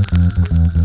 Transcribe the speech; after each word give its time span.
que 0.00 0.81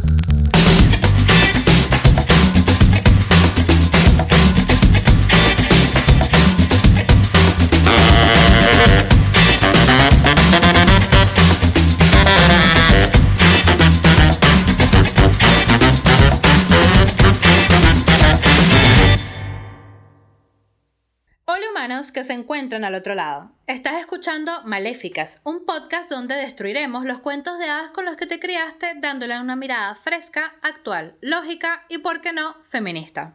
se 22.28 22.34
encuentran 22.34 22.84
al 22.84 22.94
otro 22.94 23.16
lado. 23.16 23.52
Estás 23.68 23.96
escuchando 24.02 24.62
Maléficas, 24.66 25.40
un 25.46 25.66
podcast 25.66 26.10
donde 26.10 26.36
destruiremos 26.36 27.06
los 27.06 27.20
cuentos 27.20 27.58
de 27.58 27.70
hadas 27.70 27.92
con 27.92 28.04
los 28.04 28.18
que 28.18 28.28
te 28.28 28.40
criaste 28.40 28.96
dándole 28.98 29.40
una 29.40 29.56
mirada 29.56 29.96
fresca, 29.96 30.54
actual, 30.62 31.16
lógica 31.22 31.86
y, 31.88 32.00
por 32.00 32.20
qué 32.20 32.34
no, 32.34 32.58
feminista. 32.70 33.34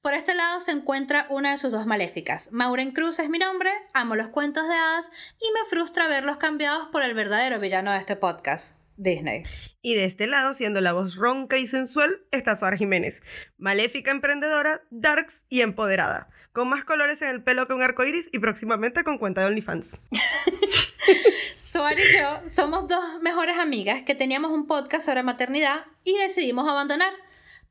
Por 0.00 0.14
este 0.14 0.34
lado 0.34 0.60
se 0.60 0.70
encuentra 0.70 1.26
una 1.28 1.50
de 1.50 1.58
sus 1.58 1.70
dos 1.70 1.84
maléficas. 1.84 2.50
Maureen 2.50 2.92
Cruz 2.92 3.18
es 3.18 3.28
mi 3.28 3.38
nombre, 3.38 3.70
amo 3.92 4.16
los 4.16 4.28
cuentos 4.28 4.66
de 4.68 4.74
hadas 4.74 5.10
y 5.38 5.52
me 5.52 5.68
frustra 5.68 6.08
verlos 6.08 6.38
cambiados 6.38 6.88
por 6.88 7.02
el 7.02 7.12
verdadero 7.12 7.60
villano 7.60 7.92
de 7.92 7.98
este 7.98 8.16
podcast, 8.16 8.78
Disney. 8.96 9.44
Y 9.86 9.96
de 9.96 10.06
este 10.06 10.26
lado, 10.26 10.54
siendo 10.54 10.80
la 10.80 10.94
voz 10.94 11.14
ronca 11.14 11.58
y 11.58 11.66
sensual, 11.66 12.22
está 12.30 12.56
Suara 12.56 12.78
Jiménez, 12.78 13.20
maléfica 13.58 14.12
emprendedora, 14.12 14.80
darks 14.88 15.44
y 15.50 15.60
empoderada, 15.60 16.30
con 16.54 16.70
más 16.70 16.84
colores 16.84 17.20
en 17.20 17.28
el 17.28 17.42
pelo 17.42 17.66
que 17.66 17.74
un 17.74 17.82
arco 17.82 18.02
iris 18.02 18.30
y 18.32 18.38
próximamente 18.38 19.04
con 19.04 19.18
cuenta 19.18 19.42
de 19.42 19.48
OnlyFans. 19.48 19.98
Suara 21.54 22.00
y 22.00 22.18
yo 22.18 22.50
somos 22.50 22.88
dos 22.88 23.20
mejores 23.20 23.58
amigas 23.58 24.04
que 24.04 24.14
teníamos 24.14 24.52
un 24.52 24.66
podcast 24.66 25.04
sobre 25.04 25.22
maternidad 25.22 25.84
y 26.02 26.16
decidimos 26.16 26.66
abandonar. 26.66 27.12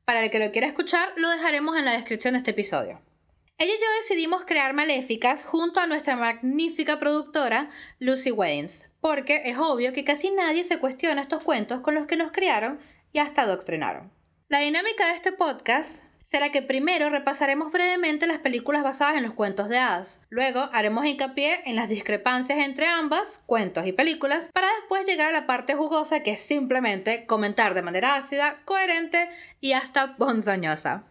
Para 0.04 0.22
el 0.22 0.30
que 0.30 0.38
lo 0.38 0.52
quiera 0.52 0.68
escuchar, 0.68 1.08
lo 1.16 1.28
dejaremos 1.30 1.76
en 1.76 1.84
la 1.84 1.94
descripción 1.94 2.34
de 2.34 2.38
este 2.38 2.52
episodio. 2.52 3.00
Ella 3.56 3.72
y 3.72 3.80
yo 3.80 3.86
decidimos 4.00 4.44
crear 4.44 4.74
Maléficas 4.74 5.44
junto 5.44 5.78
a 5.78 5.86
nuestra 5.86 6.16
magnífica 6.16 6.98
productora 6.98 7.70
Lucy 8.00 8.32
Weddings, 8.32 8.90
porque 9.00 9.42
es 9.44 9.56
obvio 9.56 9.92
que 9.92 10.04
casi 10.04 10.32
nadie 10.32 10.64
se 10.64 10.80
cuestiona 10.80 11.22
estos 11.22 11.44
cuentos 11.44 11.80
con 11.80 11.94
los 11.94 12.08
que 12.08 12.16
nos 12.16 12.32
criaron 12.32 12.80
y 13.12 13.20
hasta 13.20 13.42
adoctrinaron. 13.42 14.10
La 14.48 14.58
dinámica 14.58 15.06
de 15.06 15.14
este 15.14 15.30
podcast 15.30 16.06
será 16.24 16.50
que 16.50 16.62
primero 16.62 17.10
repasaremos 17.10 17.70
brevemente 17.70 18.26
las 18.26 18.40
películas 18.40 18.82
basadas 18.82 19.16
en 19.16 19.22
los 19.22 19.34
cuentos 19.34 19.68
de 19.68 19.78
hadas. 19.78 20.20
Luego 20.30 20.68
haremos 20.72 21.06
hincapié 21.06 21.60
en 21.64 21.76
las 21.76 21.88
discrepancias 21.88 22.58
entre 22.58 22.86
ambas, 22.86 23.40
cuentos 23.46 23.86
y 23.86 23.92
películas, 23.92 24.50
para 24.52 24.66
después 24.80 25.06
llegar 25.06 25.28
a 25.28 25.32
la 25.32 25.46
parte 25.46 25.76
jugosa 25.76 26.24
que 26.24 26.32
es 26.32 26.40
simplemente 26.40 27.24
comentar 27.26 27.74
de 27.74 27.82
manera 27.82 28.16
ácida, 28.16 28.62
coherente 28.64 29.28
y 29.60 29.74
hasta 29.74 30.16
ponzoñosa. 30.16 31.04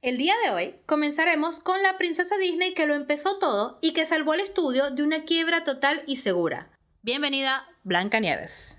El 0.00 0.16
día 0.16 0.34
de 0.44 0.50
hoy 0.52 0.76
comenzaremos 0.86 1.58
con 1.58 1.82
la 1.82 1.98
princesa 1.98 2.36
Disney 2.36 2.72
que 2.72 2.86
lo 2.86 2.94
empezó 2.94 3.40
todo 3.40 3.80
y 3.82 3.94
que 3.94 4.06
salvó 4.06 4.34
el 4.34 4.40
estudio 4.40 4.92
de 4.92 5.02
una 5.02 5.24
quiebra 5.24 5.64
total 5.64 6.04
y 6.06 6.16
segura. 6.16 6.70
Bienvenida, 7.02 7.66
Blanca 7.82 8.20
Nieves. 8.20 8.78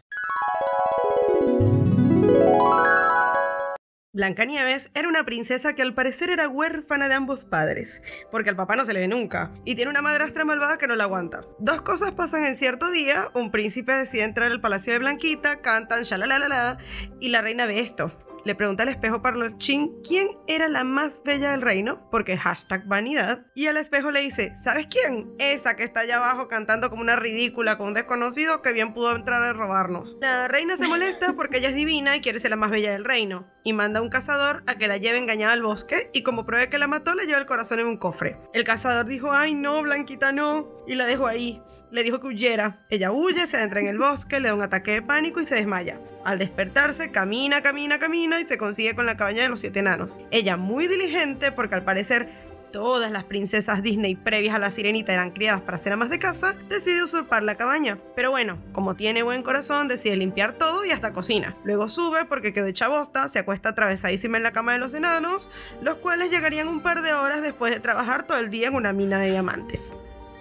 Blanca 4.14 4.46
Nieves 4.46 4.92
era 4.94 5.10
una 5.10 5.26
princesa 5.26 5.76
que 5.76 5.82
al 5.82 5.94
parecer 5.94 6.30
era 6.30 6.48
huérfana 6.48 7.10
de 7.10 7.16
ambos 7.16 7.44
padres, 7.44 8.02
porque 8.32 8.52
al 8.52 8.56
papá 8.56 8.78
no 8.78 8.86
se 8.86 8.94
le 8.94 9.02
ve 9.02 9.10
nunca, 9.10 9.52
y 9.66 9.76
tiene 9.76 9.92
una 9.92 10.02
madrastra 10.02 10.46
malvada 10.46 10.78
que 10.78 10.88
no 10.88 10.96
la 10.96 11.04
aguanta. 11.04 11.42
Dos 11.60 11.82
cosas 11.82 12.14
pasan 12.14 12.46
en 12.46 12.56
cierto 12.56 12.90
día, 12.92 13.30
un 13.34 13.52
príncipe 13.52 13.92
decide 13.92 14.24
entrar 14.24 14.50
al 14.50 14.62
palacio 14.62 14.94
de 14.94 15.00
Blanquita, 15.00 15.60
cantan 15.60 16.06
la, 16.10 16.78
y 17.20 17.28
la 17.28 17.42
reina 17.42 17.66
ve 17.66 17.82
esto. 17.82 18.29
Le 18.50 18.56
pregunta 18.56 18.82
al 18.82 18.90
espejo 18.90 19.22
parlanchín 19.22 20.02
quién 20.02 20.28
era 20.48 20.68
la 20.70 20.84
más 20.84 21.22
bella 21.24 21.52
del 21.52 21.62
reino, 21.62 22.10
porque 22.10 22.36
hashtag 22.36 22.88
vanidad. 22.88 23.46
Y 23.54 23.68
al 23.68 23.78
espejo 23.78 24.10
le 24.10 24.22
dice, 24.22 24.56
¿sabes 24.56 24.88
quién? 24.88 25.36
Esa 25.38 25.76
que 25.76 25.84
está 25.84 26.00
allá 26.00 26.18
abajo 26.18 26.48
cantando 26.48 26.90
como 26.90 27.04
una 27.04 27.16
ridícula 27.16 27.78
con 27.78 27.90
un 27.90 27.94
desconocido 27.94 28.64
que 28.64 28.74
bien 28.74 28.96
pudo 28.96 29.16
entrar 29.16 29.44
a 29.44 29.54
robarnos. 29.54 30.18
La 30.20 30.48
reina 30.48 30.78
se 30.78 30.88
molesta 30.88 31.34
porque 31.38 31.60
ella 31.60 31.70
es 31.70 31.76
divina 31.76 32.16
y 32.16 32.22
quiere 32.22 32.40
ser 32.40 32.50
la 32.50 32.56
más 32.56 32.72
bella 32.72 32.92
del 32.92 33.06
reino. 33.06 33.46
Y 33.64 33.74
manda 33.74 34.00
a 34.00 34.02
un 34.02 34.10
cazador 34.10 34.64
a 34.66 34.80
que 34.80 34.88
la 34.88 34.98
lleve 34.98 35.20
engañada 35.20 35.54
al 35.54 35.62
bosque 35.62 36.10
y 36.12 36.24
como 36.24 36.48
pruebe 36.48 36.72
que 36.72 36.80
la 36.80 36.88
mató 36.88 37.14
le 37.14 37.28
lleva 37.28 37.38
el 37.38 37.46
corazón 37.46 37.82
en 37.82 37.86
un 37.86 37.98
cofre. 37.98 38.40
El 38.56 38.64
cazador 38.64 39.06
dijo, 39.06 39.32
ay 39.32 39.54
no, 39.54 39.80
Blanquita 39.84 40.32
no, 40.32 40.72
y 40.88 40.96
la 40.96 41.06
dejó 41.06 41.28
ahí 41.28 41.62
le 41.92 42.04
dijo 42.04 42.20
que 42.20 42.28
huyera. 42.28 42.86
Ella 42.90 43.12
huye, 43.12 43.48
se 43.48 43.62
entra 43.62 43.80
en 43.80 43.88
el 43.88 43.98
bosque, 43.98 44.40
le 44.40 44.50
da 44.50 44.56
un 44.56 44.62
ataque 44.62 44.92
de 44.92 45.02
pánico 45.02 45.40
y 45.40 45.46
se 45.46 45.56
desmaya. 45.56 46.00
Al 46.24 46.40
despertarse, 46.40 47.12
camina, 47.12 47.62
camina, 47.62 48.00
camina 48.00 48.40
y 48.40 48.46
se 48.46 48.58
consigue 48.58 48.96
con 48.96 49.06
la 49.06 49.18
cabaña 49.18 49.44
de 49.44 49.50
los 49.50 49.62
siete 49.62 49.80
enanos. 49.80 50.20
Ella 50.32 50.58
muy 50.58 50.88
diligente, 50.88 51.52
porque 51.52 51.76
al 51.76 51.84
parecer 51.84 52.30
todas 52.72 53.12
las 53.12 53.24
princesas 53.24 53.82
Disney 53.82 54.16
previas 54.16 54.56
a 54.56 54.60
la 54.60 54.72
sirenita 54.72 55.14
eran 55.14 55.32
criadas 55.32 55.62
para 55.62 55.78
ser 55.78 55.94
amas 55.94 56.10
de 56.10 56.20
casa, 56.20 56.56
decide 56.68 57.04
usurpar 57.04 57.44
la 57.44 57.56
cabaña. 57.56 57.98
Pero 58.16 58.32
bueno, 58.32 58.60
como 58.74 58.96
tiene 58.96 59.24
buen 59.24 59.44
corazón, 59.44 59.88
decide 59.88 60.18
limpiar 60.18 60.54
todo 60.54 60.86
y 60.86 60.92
hasta 60.92 61.14
cocina. 61.14 61.58
Luego 61.64 61.90
sube 61.90 62.26
porque 62.26 62.54
quedó 62.54 62.68
hecha 62.68 62.88
bosta, 62.88 63.30
se 63.30 63.40
acuesta 63.40 63.70
atravesadísima 63.70 64.38
en 64.38 64.44
la 64.44 64.52
cama 64.52 64.74
de 64.74 64.80
los 64.80 64.94
enanos, 64.94 65.50
los 65.82 65.96
cuales 65.96 66.32
llegarían 66.32 66.68
un 66.68 66.82
par 66.82 67.02
de 67.02 67.14
horas 67.14 67.42
después 67.42 67.74
de 67.74 67.80
trabajar 67.80 68.28
todo 68.28 68.38
el 68.38 68.50
día 68.50 68.68
en 68.68 68.76
una 68.76 68.94
mina 68.94 69.20
de 69.20 69.32
diamantes. 69.32 69.94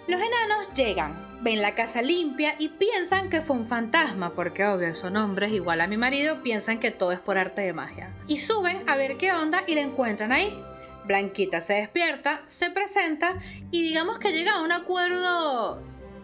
Los 0.06 0.20
enanos 0.20 0.72
llegan, 0.74 1.27
ven 1.40 1.62
la 1.62 1.74
casa 1.74 2.02
limpia 2.02 2.54
y 2.58 2.68
piensan 2.68 3.30
que 3.30 3.40
fue 3.40 3.56
un 3.56 3.66
fantasma, 3.66 4.30
porque 4.34 4.64
obvio 4.66 4.94
son 4.94 5.16
hombres 5.16 5.52
igual 5.52 5.80
a 5.80 5.86
mi 5.86 5.96
marido, 5.96 6.42
piensan 6.42 6.80
que 6.80 6.90
todo 6.90 7.12
es 7.12 7.20
por 7.20 7.38
arte 7.38 7.62
de 7.62 7.72
magia. 7.72 8.10
Y 8.26 8.38
suben 8.38 8.88
a 8.88 8.96
ver 8.96 9.16
qué 9.16 9.32
onda 9.32 9.62
y 9.66 9.74
la 9.74 9.82
encuentran 9.82 10.32
ahí. 10.32 10.62
Blanquita 11.04 11.60
se 11.60 11.74
despierta, 11.74 12.42
se 12.48 12.70
presenta 12.70 13.36
y 13.70 13.82
digamos 13.82 14.18
que 14.18 14.32
llega 14.32 14.56
a 14.56 14.62
un 14.62 14.72
acuerdo 14.72 15.82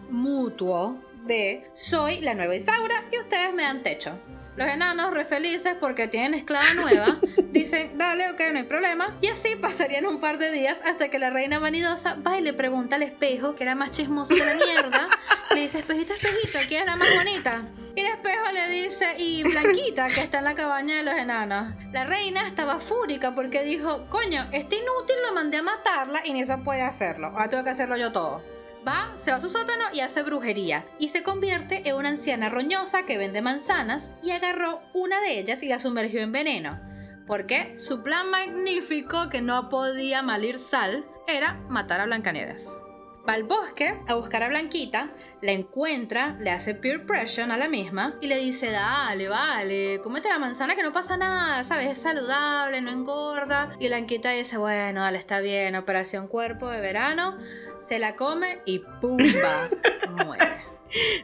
mutuo 0.09 1.01
de 1.25 1.69
soy 1.73 2.21
la 2.21 2.35
nueva 2.35 2.55
Isaura 2.55 3.05
y 3.11 3.19
ustedes 3.19 3.53
me 3.53 3.63
dan 3.63 3.81
techo. 3.81 4.19
Los 4.55 4.69
enanos, 4.69 5.13
re 5.13 5.25
felices 5.25 5.75
porque 5.79 6.07
tienen 6.07 6.33
esclava 6.33 6.73
nueva, 6.75 7.19
dicen, 7.51 7.97
dale, 7.97 8.31
ok, 8.31 8.39
no 8.53 8.59
hay 8.59 8.63
problema. 8.63 9.17
Y 9.19 9.27
así 9.27 9.55
pasarían 9.57 10.05
un 10.05 10.21
par 10.21 10.37
de 10.37 10.51
días 10.51 10.77
hasta 10.85 11.09
que 11.09 11.19
la 11.19 11.29
reina 11.29 11.59
vanidosa 11.59 12.15
va 12.25 12.39
y 12.39 12.41
le 12.41 12.53
pregunta 12.53 12.95
al 12.95 13.03
espejo, 13.03 13.55
que 13.55 13.63
era 13.63 13.75
más 13.75 13.91
chismoso 13.91 14.33
que 14.33 14.45
la 14.45 14.53
mierda, 14.53 15.07
le 15.53 15.61
dice, 15.61 15.79
espejito, 15.79 16.13
espejito, 16.13 16.59
¿quién 16.69 16.81
es 16.81 16.87
la 16.87 16.95
más 16.95 17.09
bonita? 17.15 17.63
Y 17.95 18.01
el 18.01 18.07
espejo 18.07 18.51
le 18.53 18.69
dice, 18.69 19.15
y 19.17 19.43
Blanquita, 19.43 20.07
que 20.07 20.21
está 20.21 20.39
en 20.39 20.45
la 20.45 20.55
cabaña 20.55 20.97
de 20.97 21.03
los 21.03 21.15
enanos. 21.15 21.73
La 21.91 22.05
reina 22.05 22.47
estaba 22.47 22.79
fúrica 22.79 23.35
porque 23.35 23.63
dijo, 23.63 24.07
coño, 24.09 24.47
este 24.53 24.77
inútil 24.77 25.15
lo 25.27 25.33
mandé 25.33 25.57
a 25.57 25.63
matarla 25.63 26.21
y 26.25 26.31
ni 26.31 26.45
se 26.45 26.57
puede 26.59 26.81
hacerlo. 26.81 27.27
Ahora 27.27 27.49
tengo 27.49 27.63
que 27.63 27.69
hacerlo 27.71 27.97
yo 27.97 28.11
todo 28.11 28.54
va, 28.85 29.13
se 29.17 29.31
va 29.31 29.37
a 29.37 29.41
su 29.41 29.49
sótano 29.49 29.85
y 29.93 30.01
hace 30.01 30.23
brujería. 30.23 30.85
Y 30.99 31.09
se 31.09 31.23
convierte 31.23 31.87
en 31.87 31.95
una 31.95 32.09
anciana 32.09 32.49
roñosa 32.49 33.05
que 33.05 33.17
vende 33.17 33.41
manzanas 33.41 34.11
y 34.23 34.31
agarró 34.31 34.81
una 34.93 35.21
de 35.21 35.39
ellas 35.39 35.63
y 35.63 35.67
la 35.67 35.79
sumergió 35.79 36.21
en 36.21 36.31
veneno. 36.31 36.79
Porque 37.27 37.79
su 37.79 38.03
plan 38.03 38.29
magnífico, 38.29 39.29
que 39.29 39.41
no 39.41 39.69
podía 39.69 40.21
malir 40.21 40.59
sal, 40.59 41.05
era 41.27 41.55
matar 41.69 42.01
a 42.01 42.05
Blancanieves. 42.05 42.81
Va 43.27 43.33
al 43.33 43.43
bosque 43.43 43.99
a 44.07 44.13
buscar 44.13 44.43
a 44.43 44.49
Blanquita, 44.49 45.09
la 45.41 45.51
encuentra, 45.51 46.37
le 46.39 46.51
hace 46.51 46.75
peer 46.75 47.07
pressure 47.07 47.51
a 47.51 47.57
la 47.57 47.67
misma 47.67 48.13
y 48.21 48.27
le 48.27 48.37
dice, 48.37 48.69
dale, 48.69 49.27
vale, 49.27 49.99
cómete 50.03 50.29
la 50.29 50.37
manzana 50.37 50.75
que 50.75 50.83
no 50.83 50.93
pasa 50.93 51.17
nada, 51.17 51.63
¿sabes? 51.63 51.89
Es 51.89 52.01
saludable, 52.03 52.81
no 52.81 52.91
engorda. 52.91 53.71
Y 53.79 53.87
Blanquita 53.87 54.29
dice, 54.29 54.57
bueno, 54.57 55.01
dale, 55.01 55.17
está 55.17 55.39
bien, 55.39 55.75
operación 55.75 56.27
cuerpo 56.27 56.69
de 56.69 56.81
verano, 56.81 57.35
se 57.79 57.99
la 57.99 58.15
come 58.15 58.61
y 58.65 58.79
¡pumba! 58.79 59.69
muere. 60.25 60.65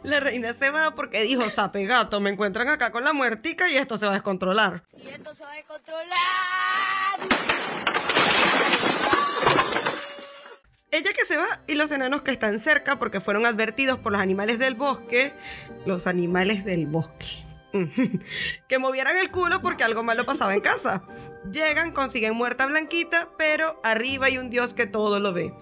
La 0.03 0.19
reina 0.19 0.53
se 0.53 0.69
va 0.69 0.95
porque 0.95 1.23
dijo, 1.23 1.49
sape 1.49 1.85
gato, 1.85 2.19
me 2.19 2.29
encuentran 2.29 2.67
acá 2.67 2.91
con 2.91 3.03
la 3.03 3.13
muertica 3.13 3.69
y 3.69 3.77
esto 3.77 3.97
se 3.97 4.05
va 4.05 4.11
a 4.11 4.15
descontrolar. 4.15 4.83
Y 4.97 5.07
esto 5.07 5.33
se 5.35 5.43
va 5.43 5.51
a 5.51 5.55
descontrolar. 5.55 6.11
Ella 10.91 11.13
que 11.13 11.25
se 11.25 11.37
va 11.37 11.61
y 11.67 11.75
los 11.75 11.89
enanos 11.91 12.21
que 12.21 12.31
están 12.31 12.59
cerca 12.59 12.99
porque 12.99 13.21
fueron 13.21 13.45
advertidos 13.45 13.99
por 13.99 14.11
los 14.11 14.21
animales 14.21 14.59
del 14.59 14.75
bosque, 14.75 15.31
los 15.85 16.05
animales 16.05 16.65
del 16.65 16.85
bosque, 16.85 17.45
que 18.67 18.79
movieran 18.79 19.17
el 19.17 19.31
culo 19.31 19.61
porque 19.61 19.83
algo 19.83 20.03
malo 20.03 20.25
pasaba 20.25 20.53
en 20.53 20.61
casa. 20.61 21.03
Llegan, 21.51 21.91
consiguen 21.91 22.35
muerta 22.35 22.65
Blanquita, 22.65 23.29
pero 23.37 23.79
arriba 23.83 24.27
hay 24.27 24.37
un 24.37 24.49
dios 24.49 24.73
que 24.73 24.87
todo 24.87 25.19
lo 25.19 25.33
ve. 25.33 25.53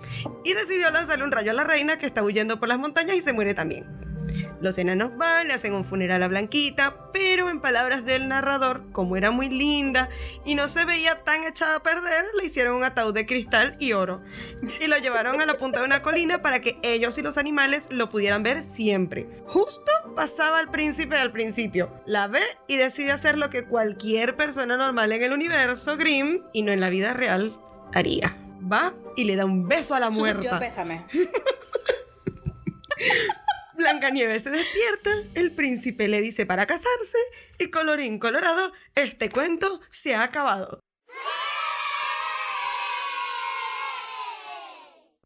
Y 0.43 0.53
decidió 0.53 0.91
lanzarle 0.91 1.23
un 1.23 1.31
rayo 1.31 1.51
a 1.51 1.55
la 1.55 1.63
reina 1.63 1.97
que 1.97 2.05
está 2.05 2.23
huyendo 2.23 2.59
por 2.59 2.69
las 2.69 2.79
montañas 2.79 3.15
y 3.15 3.21
se 3.21 3.33
muere 3.33 3.53
también. 3.53 4.08
Los 4.61 4.77
enanos 4.77 5.15
van, 5.17 5.47
le 5.47 5.53
hacen 5.53 5.73
un 5.73 5.85
funeral 5.85 6.23
a 6.23 6.27
Blanquita, 6.27 7.11
pero 7.13 7.49
en 7.49 7.61
palabras 7.61 8.05
del 8.05 8.27
narrador, 8.27 8.91
como 8.91 9.17
era 9.17 9.31
muy 9.31 9.49
linda 9.49 10.09
y 10.45 10.55
no 10.55 10.67
se 10.67 10.85
veía 10.85 11.23
tan 11.23 11.43
echada 11.43 11.77
a 11.77 11.83
perder, 11.83 12.25
le 12.37 12.45
hicieron 12.45 12.75
un 12.75 12.83
ataúd 12.83 13.13
de 13.13 13.25
cristal 13.25 13.75
y 13.79 13.93
oro. 13.93 14.21
Y 14.81 14.87
lo 14.87 14.97
llevaron 14.97 15.41
a 15.41 15.45
la 15.45 15.57
punta 15.57 15.79
de 15.79 15.85
una 15.85 16.01
colina 16.01 16.41
para 16.41 16.59
que 16.59 16.77
ellos 16.83 17.17
y 17.17 17.21
los 17.21 17.37
animales 17.37 17.87
lo 17.89 18.09
pudieran 18.09 18.43
ver 18.43 18.63
siempre. 18.71 19.27
Justo 19.47 19.91
pasaba 20.15 20.59
al 20.59 20.69
príncipe 20.71 21.15
al 21.17 21.31
principio. 21.31 21.91
La 22.05 22.27
ve 22.27 22.41
y 22.67 22.77
decide 22.77 23.11
hacer 23.11 23.37
lo 23.37 23.49
que 23.49 23.65
cualquier 23.65 24.35
persona 24.35 24.77
normal 24.77 25.11
en 25.11 25.23
el 25.23 25.33
universo 25.33 25.97
Grimm 25.97 26.43
y 26.53 26.63
no 26.63 26.71
en 26.71 26.79
la 26.79 26.89
vida 26.89 27.13
real 27.13 27.59
haría. 27.93 28.37
Va 28.61 28.93
y 29.15 29.23
le 29.23 29.35
da 29.35 29.45
un 29.45 29.67
beso 29.67 29.95
a 29.95 29.99
la 29.99 30.09
muerta. 30.09 30.59
pésame. 30.59 31.05
Blancanieves 33.79 34.43
se 34.43 34.49
despierta, 34.49 35.09
el 35.35 35.53
príncipe 35.53 36.09
le 36.09 36.19
dice 36.19 36.45
para 36.45 36.67
casarse 36.67 37.17
y 37.57 37.71
colorín 37.71 38.19
colorado, 38.19 38.73
este 38.93 39.31
cuento 39.31 39.79
se 39.89 40.15
ha 40.15 40.23
acabado. 40.23 40.81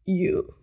You. 0.06 0.54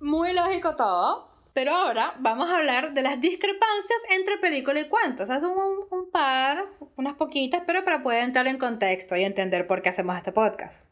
Muy 0.00 0.32
lógico 0.32 0.74
todo. 0.74 1.32
Pero 1.52 1.70
ahora 1.70 2.16
vamos 2.18 2.50
a 2.50 2.56
hablar 2.56 2.94
de 2.94 3.02
las 3.02 3.20
discrepancias 3.20 4.00
entre 4.10 4.38
película 4.38 4.80
y 4.80 4.88
cuento. 4.88 5.22
O 5.22 5.96
un 5.96 6.10
par, 6.10 6.64
unas 6.96 7.14
poquitas, 7.14 7.62
pero 7.64 7.84
para 7.84 8.02
poder 8.02 8.24
entrar 8.24 8.48
en 8.48 8.58
contexto 8.58 9.14
y 9.14 9.22
entender 9.22 9.68
por 9.68 9.80
qué 9.80 9.90
hacemos 9.90 10.16
este 10.16 10.32
podcast. 10.32 10.84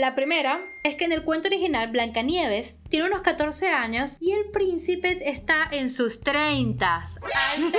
La 0.00 0.14
primera 0.14 0.62
es 0.82 0.94
que 0.94 1.04
en 1.04 1.12
el 1.12 1.24
cuento 1.24 1.48
original 1.48 1.90
Blancanieves 1.90 2.78
tiene 2.88 3.04
unos 3.04 3.20
14 3.20 3.68
años 3.68 4.16
y 4.18 4.32
el 4.32 4.50
príncipe 4.50 5.28
está 5.30 5.68
en 5.70 5.90
sus 5.90 6.22
30. 6.22 6.96
Alta 6.96 7.78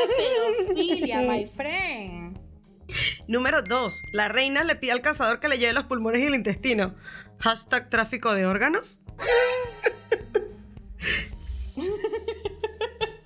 pedofilia, 0.67 1.21
my 1.27 1.47
friend. 1.47 2.39
Número 3.27 3.63
2. 3.63 4.03
La 4.11 4.27
reina 4.27 4.63
le 4.63 4.75
pide 4.75 4.91
al 4.91 5.01
cazador 5.01 5.39
que 5.39 5.47
le 5.47 5.57
lleve 5.57 5.73
los 5.73 5.85
pulmones 5.85 6.21
y 6.21 6.27
el 6.27 6.35
intestino. 6.35 6.93
Hashtag 7.39 7.89
tráfico 7.89 8.35
de 8.35 8.45
órganos. 8.45 9.01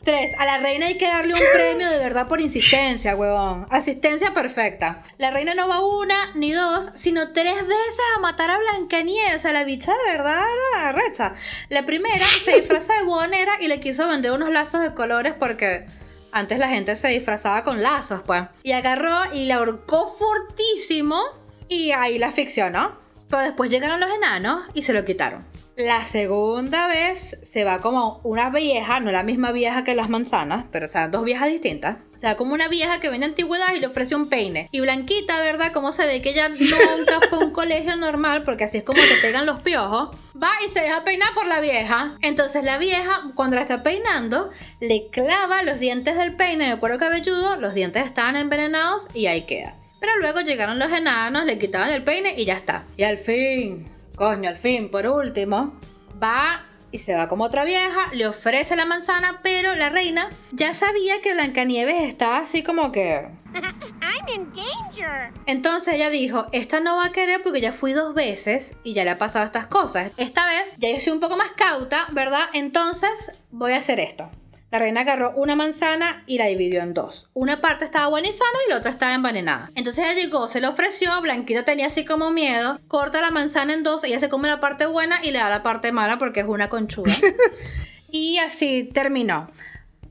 3. 0.06 0.31
A 0.38 0.46
la 0.46 0.60
reina 0.60 0.86
hay 0.86 0.98
que 0.98 1.07
darle 1.07 1.34
un 1.34 1.40
premio 1.54 1.90
de 1.90 1.98
verdad 1.98 2.28
por 2.28 2.40
insistencia, 2.40 3.16
huevón. 3.16 3.66
Asistencia 3.69 4.34
perfecta. 4.34 5.04
La 5.18 5.31
reina 5.31 5.54
no 5.56 5.68
va 5.68 5.84
una 5.84 6.31
ni 6.36 6.54
dos, 6.54 6.92
sino 6.94 7.34
tres 7.34 7.56
veces 7.56 8.06
a 8.16 8.19
matar 8.19 8.52
a 8.52 8.60
Blancanieves. 8.60 9.36
O 9.36 9.40
sea, 9.40 9.52
la 9.52 9.63
bicha 9.63 9.92
de 9.92 10.12
verdad 10.12 10.44
era 10.72 10.92
recha. 10.92 11.34
La 11.69 11.86
primera 11.86 12.25
se 12.25 12.56
disfraza 12.60 12.94
de 12.94 13.04
buhonera 13.04 13.57
y 13.60 13.68
le 13.68 13.81
quiso 13.81 14.07
vender 14.07 14.31
unos 14.31 14.52
lazos 14.52 14.81
de 14.81 14.94
colores 14.94 15.34
porque 15.38 15.86
antes 16.31 16.60
la 16.60 16.69
gente 16.69 16.96
se 16.96 17.08
disfrazaba 17.10 17.63
con 17.63 17.81
lazos, 17.81 18.22
pues. 18.25 18.44
Y 18.63 18.74
agarró 18.74 19.34
y 19.34 19.46
la 19.46 19.56
ahorcó 19.56 20.08
fortísimo 20.08 21.19
y 21.68 21.92
ahí 21.92 22.19
la 22.19 22.31
ficcionó. 22.31 22.98
Pero 23.30 23.42
después 23.42 23.72
llegaron 23.72 24.00
los 24.00 24.12
enanos 24.12 24.66
y 24.75 24.84
se 24.84 24.94
lo 24.94 25.04
quitaron. 25.04 25.55
La 25.77 26.06
segunda 26.06 26.88
vez 26.88 27.38
se 27.44 27.66
va 27.66 27.81
como 27.81 28.22
una 28.24 28.50
vieja, 28.50 29.01
no 29.01 29.12
la 29.12 29.24
misma 29.24 29.51
vieja 29.51 29.83
que 29.83 29.94
las 29.94 30.10
manzanas, 30.10 30.63
pero 30.72 30.86
o 30.86 30.89
sea, 30.89 31.10
dos 31.10 31.25
viejas 31.25 31.50
distintas. 31.50 31.98
O 32.16 32.18
sea, 32.18 32.38
como 32.38 32.54
una 32.54 32.69
vieja 32.69 33.01
que 33.01 33.10
vende 33.10 33.25
antigüedad 33.25 33.75
y 33.75 33.81
le 33.81 33.88
ofrece 33.88 34.16
un 34.16 34.30
peine. 34.30 34.69
Y 34.72 34.80
Blanquita, 34.80 35.42
¿verdad? 35.42 35.74
Como 35.74 35.92
se 35.92 36.06
ve 36.06 36.22
que 36.22 36.30
ella 36.30 36.48
nunca 36.48 37.19
fue 37.30 37.39
a 37.39 37.42
un 37.42 37.51
colegio 37.51 37.98
normal, 37.98 38.44
porque 38.44 38.63
así 38.63 38.77
es 38.77 38.86
como 38.86 39.01
te 39.01 39.18
pegan 39.22 39.45
los 39.45 39.60
piojos, 39.63 40.16
va 40.42 40.51
y 40.66 40.69
se 40.69 40.80
deja 40.80 41.04
peinar 41.04 41.33
por 41.33 41.45
la 41.45 41.60
vieja. 41.60 42.18
Entonces 42.22 42.63
la 42.63 42.77
vieja, 42.77 43.33
cuando 43.36 43.57
la 43.57 43.63
está 43.63 43.83
peinando, 43.83 44.51
le 44.80 45.10
clava 45.10 45.62
los 45.63 45.81
dientes 45.81 46.16
del 46.16 46.38
peine 46.38 46.68
en 46.68 46.72
el 46.72 46.80
cuero 46.80 46.98
cabelludo, 47.00 47.57
los 47.57 47.74
dientes 47.74 48.06
estaban 48.06 48.38
envenenados 48.38 49.10
y 49.13 49.25
ahí 49.25 49.42
queda. 49.42 49.75
Pero 50.00 50.16
luego 50.22 50.39
llegaron 50.39 50.80
los 50.80 50.92
enanos, 50.94 51.44
le 51.44 51.60
quitaban 51.60 51.89
el 51.89 52.04
peine 52.04 52.36
y 52.38 52.45
ya 52.45 52.54
está. 52.54 52.86
Y 52.95 53.04
al 53.04 53.18
fin, 53.18 53.89
coño, 54.15 54.50
al 54.50 54.57
fin, 54.57 54.89
por 54.89 55.07
último, 55.07 55.73
va 56.21 56.65
y 56.91 57.00
se 57.00 57.13
va 57.13 57.27
como 57.27 57.44
otra 57.44 57.65
vieja, 57.65 58.07
le 58.13 58.25
ofrece 58.25 58.75
la 58.75 58.85
manzana, 58.85 59.41
pero 59.44 59.75
la 59.75 59.89
reina 59.89 60.29
ya 60.53 60.73
sabía 60.73 61.21
que 61.21 61.33
Blancanieves 61.33 62.07
estaba 62.07 62.38
así 62.38 62.63
como 62.63 62.91
que... 62.91 63.27
I'm 63.53 64.27
in 64.33 64.51
danger. 64.53 65.33
Entonces 65.45 65.95
ella 65.95 66.09
dijo, 66.09 66.47
esta 66.53 66.79
no 66.79 66.95
va 66.95 67.07
a 67.07 67.12
querer 67.12 67.41
porque 67.44 67.59
ya 67.59 67.73
fui 67.73 67.91
dos 67.91 68.13
veces 68.13 68.77
y 68.83 68.94
ya 68.94 69.03
le 69.03 69.12
ha 69.12 69.17
pasado 69.17 69.45
estas 69.45 69.67
cosas. 69.67 70.12
Esta 70.15 70.45
vez 70.45 70.75
ya 70.77 70.89
yo 70.89 71.00
soy 71.00 71.13
un 71.13 71.19
poco 71.19 71.35
más 71.35 71.51
cauta, 71.51 72.07
¿verdad? 72.12 72.45
Entonces 72.53 73.44
voy 73.51 73.73
a 73.73 73.77
hacer 73.77 74.00
esto. 74.00 74.29
La 74.71 74.79
reina 74.79 75.01
agarró 75.01 75.31
una 75.35 75.56
manzana 75.56 76.23
y 76.25 76.38
la 76.38 76.47
dividió 76.47 76.81
en 76.81 76.94
dos. 76.94 77.29
Una 77.33 77.62
parte 77.62 77.85
estaba 77.85 78.07
buena 78.07 78.27
y 78.27 78.33
sana 78.33 78.57
y 78.65 78.69
la 78.69 78.77
otra 78.77 78.91
estaba 78.91 79.13
envenenada. 79.13 79.71
Entonces 79.75 80.03
ella 80.03 80.21
llegó, 80.21 80.47
se 80.47 80.59
lo 80.59 80.69
ofreció, 80.69 81.09
Blanquita 81.21 81.63
tenía 81.63 81.88
así 81.88 82.03
como 82.03 82.31
miedo, 82.31 82.79
corta 82.88 83.21
la 83.21 83.31
manzana 83.31 83.73
en 83.73 83.83
dos, 83.83 84.03
ella 84.03 84.19
se 84.19 84.29
come 84.29 84.47
la 84.47 84.59
parte 84.59 84.85
buena 84.85 85.19
y 85.23 85.31
le 85.31 85.39
da 85.39 85.50
la 85.50 85.63
parte 85.63 85.91
mala 85.91 86.17
porque 86.17 86.41
es 86.41 86.47
una 86.47 86.69
conchuda. 86.69 87.13
y 88.12 88.39
así 88.39 88.89
terminó 88.94 89.50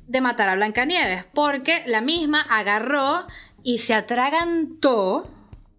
de 0.06 0.20
matar 0.20 0.48
a 0.48 0.54
Blancanieves, 0.54 1.24
porque 1.34 1.82
la 1.86 2.00
misma 2.00 2.40
agarró 2.42 3.26
y 3.62 3.78
se 3.78 3.94
atragantó 3.94 5.28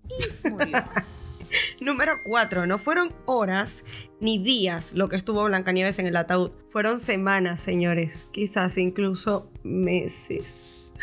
y 0.09 0.49
murió. 0.49 0.83
Número 1.79 2.19
4. 2.23 2.65
No 2.65 2.79
fueron 2.79 3.13
horas 3.25 3.83
ni 4.19 4.37
días 4.37 4.93
lo 4.93 5.09
que 5.09 5.15
estuvo 5.15 5.43
Blancanieves 5.43 5.99
en 5.99 6.07
el 6.07 6.15
ataúd. 6.15 6.51
Fueron 6.69 6.99
semanas, 6.99 7.61
señores. 7.61 8.25
Quizás 8.31 8.77
incluso 8.77 9.51
meses. 9.63 10.93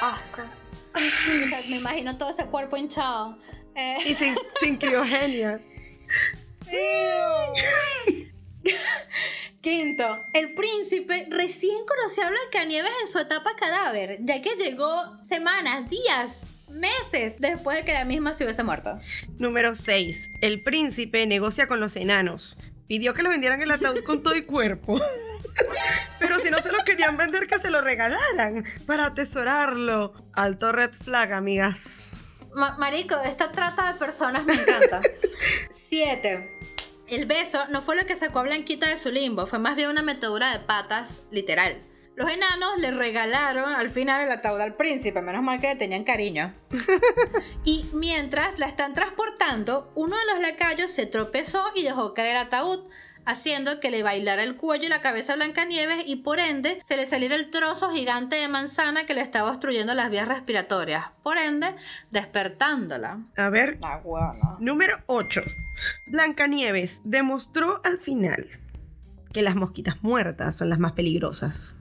Asco. 0.00 0.42
O 0.94 1.48
sea, 1.48 1.62
me 1.68 1.78
imagino 1.78 2.16
todo 2.18 2.30
ese 2.30 2.46
cuerpo 2.46 2.76
hinchado. 2.76 3.36
Eh, 3.74 3.98
Y 4.06 4.14
sin, 4.14 4.34
sin 4.60 4.76
criogenia. 4.76 5.60
Quinto, 9.60 10.20
el 10.34 10.54
príncipe 10.54 11.26
recién 11.30 11.84
conoció 11.86 12.24
a 12.24 12.30
Blancanieves 12.30 12.92
en 13.02 13.08
su 13.08 13.18
etapa 13.18 13.56
cadáver, 13.56 14.18
ya 14.20 14.42
que 14.42 14.56
llegó 14.56 14.86
semanas, 15.24 15.88
días, 15.88 16.38
meses 16.74 17.36
después 17.38 17.78
de 17.78 17.84
que 17.84 17.92
la 17.92 18.04
misma 18.04 18.34
se 18.34 18.44
hubiese 18.44 18.62
muerto. 18.62 19.00
Número 19.38 19.74
6. 19.74 20.30
El 20.40 20.62
príncipe 20.62 21.26
negocia 21.26 21.66
con 21.66 21.80
los 21.80 21.96
enanos. 21.96 22.56
Pidió 22.86 23.14
que 23.14 23.22
le 23.22 23.30
vendieran 23.30 23.62
el 23.62 23.70
ataúd 23.70 24.02
con 24.04 24.22
todo 24.22 24.36
y 24.36 24.42
cuerpo. 24.42 25.00
Pero 26.18 26.38
si 26.38 26.50
no 26.50 26.58
se 26.58 26.70
lo 26.72 26.84
querían 26.84 27.16
vender, 27.16 27.46
que 27.46 27.58
se 27.58 27.70
lo 27.70 27.80
regalaran 27.80 28.64
para 28.86 29.06
atesorarlo. 29.06 30.12
Alto 30.34 30.72
red 30.72 30.90
flag, 30.92 31.32
amigas. 31.32 32.10
Ma- 32.54 32.76
marico, 32.76 33.14
esta 33.24 33.52
trata 33.52 33.92
de 33.92 33.98
personas 33.98 34.44
me 34.44 34.52
encanta. 34.54 35.00
Siete. 35.70 36.50
El 37.06 37.26
beso 37.26 37.66
no 37.68 37.82
fue 37.82 37.96
lo 37.96 38.06
que 38.06 38.16
sacó 38.16 38.40
a 38.40 38.44
Blanquita 38.44 38.88
de 38.88 38.96
su 38.96 39.10
limbo, 39.10 39.46
fue 39.46 39.58
más 39.58 39.76
bien 39.76 39.90
una 39.90 40.02
metedura 40.02 40.52
de 40.56 40.64
patas, 40.64 41.22
literal. 41.30 41.82
Los 42.16 42.30
enanos 42.30 42.78
le 42.78 42.92
regalaron 42.92 43.72
al 43.72 43.90
final 43.90 44.22
el 44.22 44.30
ataúd 44.30 44.60
al 44.60 44.74
príncipe, 44.74 45.20
menos 45.20 45.42
mal 45.42 45.60
que 45.60 45.68
le 45.68 45.76
tenían 45.76 46.04
cariño. 46.04 46.54
Y 47.64 47.86
mientras 47.94 48.58
la 48.58 48.66
están 48.66 48.92
transportando, 48.92 49.90
uno 49.94 50.14
de 50.16 50.32
los 50.32 50.42
lacayos 50.42 50.90
se 50.90 51.06
tropezó 51.06 51.64
y 51.74 51.82
dejó 51.82 52.12
caer 52.12 52.32
el 52.32 52.42
ataúd, 52.42 52.80
haciendo 53.24 53.80
que 53.80 53.90
le 53.90 54.02
bailara 54.02 54.42
el 54.42 54.56
cuello 54.56 54.84
y 54.84 54.88
la 54.88 55.00
cabeza 55.00 55.32
a 55.32 55.36
Blancanieves 55.36 56.04
y 56.06 56.16
por 56.16 56.40
ende 56.40 56.82
se 56.84 56.98
le 56.98 57.06
saliera 57.06 57.36
el 57.36 57.50
trozo 57.50 57.90
gigante 57.90 58.36
de 58.36 58.48
manzana 58.48 59.06
que 59.06 59.14
le 59.14 59.22
estaba 59.22 59.50
obstruyendo 59.50 59.94
las 59.94 60.10
vías 60.10 60.28
respiratorias, 60.28 61.06
por 61.22 61.38
ende 61.38 61.74
despertándola. 62.10 63.20
A 63.36 63.48
ver, 63.48 63.78
La 63.80 63.96
huevona. 64.04 64.56
Número 64.60 64.98
8. 65.06 65.40
Blancanieves 66.08 67.00
demostró 67.04 67.80
al 67.82 67.98
final 67.98 68.46
que 69.32 69.40
las 69.40 69.56
mosquitas 69.56 70.02
muertas 70.02 70.58
son 70.58 70.68
las 70.68 70.78
más 70.78 70.92
peligrosas 70.92 71.76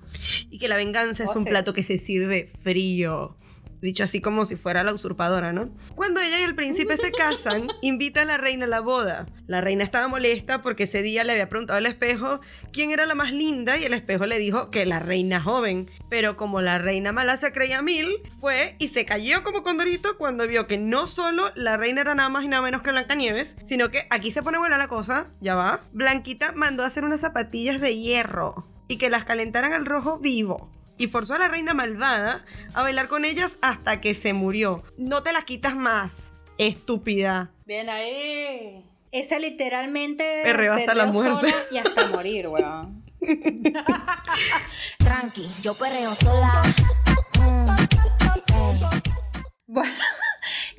y 0.50 0.60
que 0.60 0.68
la 0.68 0.78
venganza 0.78 1.24
es 1.24 1.36
un 1.36 1.44
sí. 1.44 1.50
plato 1.50 1.74
que 1.74 1.84
se 1.84 1.98
sirve 1.98 2.50
frío. 2.64 3.38
Dicho 3.84 4.06
así 4.06 4.22
como 4.22 4.46
si 4.46 4.56
fuera 4.56 4.82
la 4.86 4.94
usurpadora, 4.94 5.52
¿no? 5.52 5.70
Cuando 5.94 6.22
ella 6.22 6.40
y 6.40 6.44
el 6.44 6.56
príncipe 6.56 6.96
se 6.96 7.12
casan, 7.12 7.68
invita 7.82 8.22
a 8.22 8.26
la 8.26 8.38
reina 8.38 8.64
a 8.64 8.70
la 8.70 8.80
boda. 8.80 9.26
La 9.46 9.60
reina 9.60 9.84
estaba 9.84 10.08
molesta 10.08 10.62
porque 10.62 10.84
ese 10.84 11.02
día 11.02 11.26
le 11.26 11.34
había 11.34 11.50
preguntado 11.50 11.80
al 11.80 11.86
espejo 11.86 12.40
quién 12.72 12.92
era 12.92 13.06
la 13.06 13.14
más 13.14 13.34
linda 13.34 13.78
y 13.78 13.84
el 13.84 13.94
espejo 13.94 14.26
le 14.26 14.40
dijo 14.40 14.72
que 14.72 14.86
la 14.86 15.00
reina 15.00 15.42
joven. 15.42 15.92
Pero 16.10 16.38
como 16.38 16.62
la 16.62 16.78
reina 16.78 17.12
mala 17.12 17.36
se 17.36 17.52
creía 17.52 17.82
mil, 17.82 18.22
fue 18.40 18.78
y 18.80 18.88
se 18.88 19.04
cayó 19.04 19.44
como 19.44 19.64
condorito 19.64 20.18
cuando 20.18 20.48
vio 20.48 20.66
que 20.66 20.78
no 20.78 21.06
solo 21.06 21.52
la 21.56 21.76
reina 21.76 22.00
era 22.00 22.16
nada 22.16 22.30
más 22.30 22.46
y 22.46 22.48
nada 22.48 22.64
menos 22.64 22.84
que 22.84 22.92
Blancanieves, 22.92 23.58
sino 23.66 23.92
que 23.92 24.08
aquí 24.12 24.32
se 24.32 24.44
pone 24.44 24.60
buena 24.60 24.78
la 24.78 24.88
cosa, 24.88 25.28
ya 25.42 25.56
va. 25.56 25.82
Blanquita 25.92 26.54
mandó 26.54 26.84
a 26.84 26.88
hacer 26.88 27.04
unas 27.04 27.20
zapatillas 27.20 27.82
de 27.82 27.98
hierro 27.98 28.73
y 28.88 28.98
que 28.98 29.10
las 29.10 29.26
calentaran 29.26 29.74
al 29.74 29.86
rojo 29.86 30.20
vivo. 30.20 30.70
Y 30.98 31.08
forzó 31.08 31.34
a 31.34 31.40
la 31.40 31.48
reina 31.48 31.74
malvada 31.74 32.46
a 32.74 32.84
bailar 32.84 33.08
con 33.08 33.26
ellas 33.26 33.58
hasta 33.62 34.00
que 34.00 34.14
se 34.14 34.34
murió. 34.34 34.84
No 34.98 35.24
te 35.24 35.34
las 35.34 35.44
quitas 35.44 35.76
más, 35.76 36.34
estúpida. 36.58 37.52
Bien 37.66 37.90
ahí. 37.90 38.86
Esa 39.12 39.40
literalmente. 39.40 40.42
Perreo 40.44 40.74
hasta 40.74 40.96
la 40.96 41.08
muerte. 41.08 41.50
sola 41.50 41.64
Y 41.72 41.78
hasta 41.78 42.08
morir, 42.08 42.48
weón. 42.48 43.04
Tranqui, 44.98 45.48
yo 45.62 45.74
perreo 45.76 46.14
sola. 46.16 46.62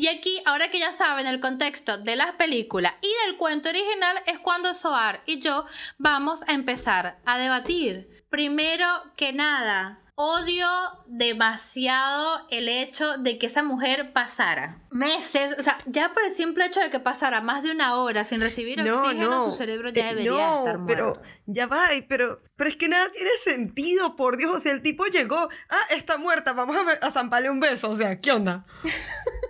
Y 0.05 0.09
aquí, 0.09 0.43
ahora 0.45 0.71
que 0.71 0.79
ya 0.79 0.93
saben 0.93 1.27
el 1.27 1.41
contexto 1.41 1.97
de 1.97 2.15
las 2.15 2.33
películas 2.33 2.93
y 3.01 3.09
del 3.27 3.39
cuento 3.39 3.71
original, 3.71 4.19
es 4.27 4.39
cuando 4.39 4.75
Soar 4.75 5.23
y 5.25 5.41
yo 5.41 5.65
vamos 5.97 6.43
a 6.47 6.53
empezar 6.53 7.21
a 7.25 7.39
debatir. 7.39 8.27
Primero 8.29 8.85
que 9.17 9.33
nada, 9.33 10.03
odio 10.15 10.69
demasiado 11.07 12.47
el 12.51 12.69
hecho 12.69 13.17
de 13.17 13.39
que 13.39 13.47
esa 13.47 13.63
mujer 13.63 14.13
pasara 14.13 14.83
meses, 14.91 15.57
o 15.59 15.63
sea, 15.63 15.79
ya 15.87 16.13
por 16.13 16.23
el 16.25 16.35
simple 16.35 16.67
hecho 16.67 16.81
de 16.81 16.91
que 16.91 17.01
pasara 17.01 17.41
más 17.41 17.63
de 17.63 17.71
una 17.71 17.97
hora 17.97 18.25
sin 18.25 18.43
recibir 18.43 18.79
oxígeno, 18.81 19.47
su 19.47 19.53
cerebro 19.53 19.89
ya 19.89 20.11
eh, 20.11 20.15
debería 20.17 20.33
no, 20.33 20.59
estar 20.59 20.79
muerto. 20.81 21.15
pero 21.15 21.23
ya 21.47 21.67
va, 21.67 21.87
pero, 22.11 22.43
pero 22.57 22.69
es 22.69 22.77
que 22.77 22.89
nada 22.89 23.11
tiene 23.11 23.31
sentido, 23.43 24.17
por 24.17 24.37
Dios, 24.37 24.55
o 24.55 24.61
sea, 24.61 24.73
el 24.73 24.83
tipo 24.83 25.07
llegó, 25.07 25.49
ah, 25.71 25.87
está 25.89 26.19
muerta, 26.19 26.53
vamos 26.53 26.77
a, 26.77 27.07
a 27.07 27.11
zamparle 27.11 27.49
un 27.49 27.61
beso, 27.61 27.89
o 27.89 27.97
sea, 27.97 28.21
¿qué 28.21 28.33
onda? 28.33 28.67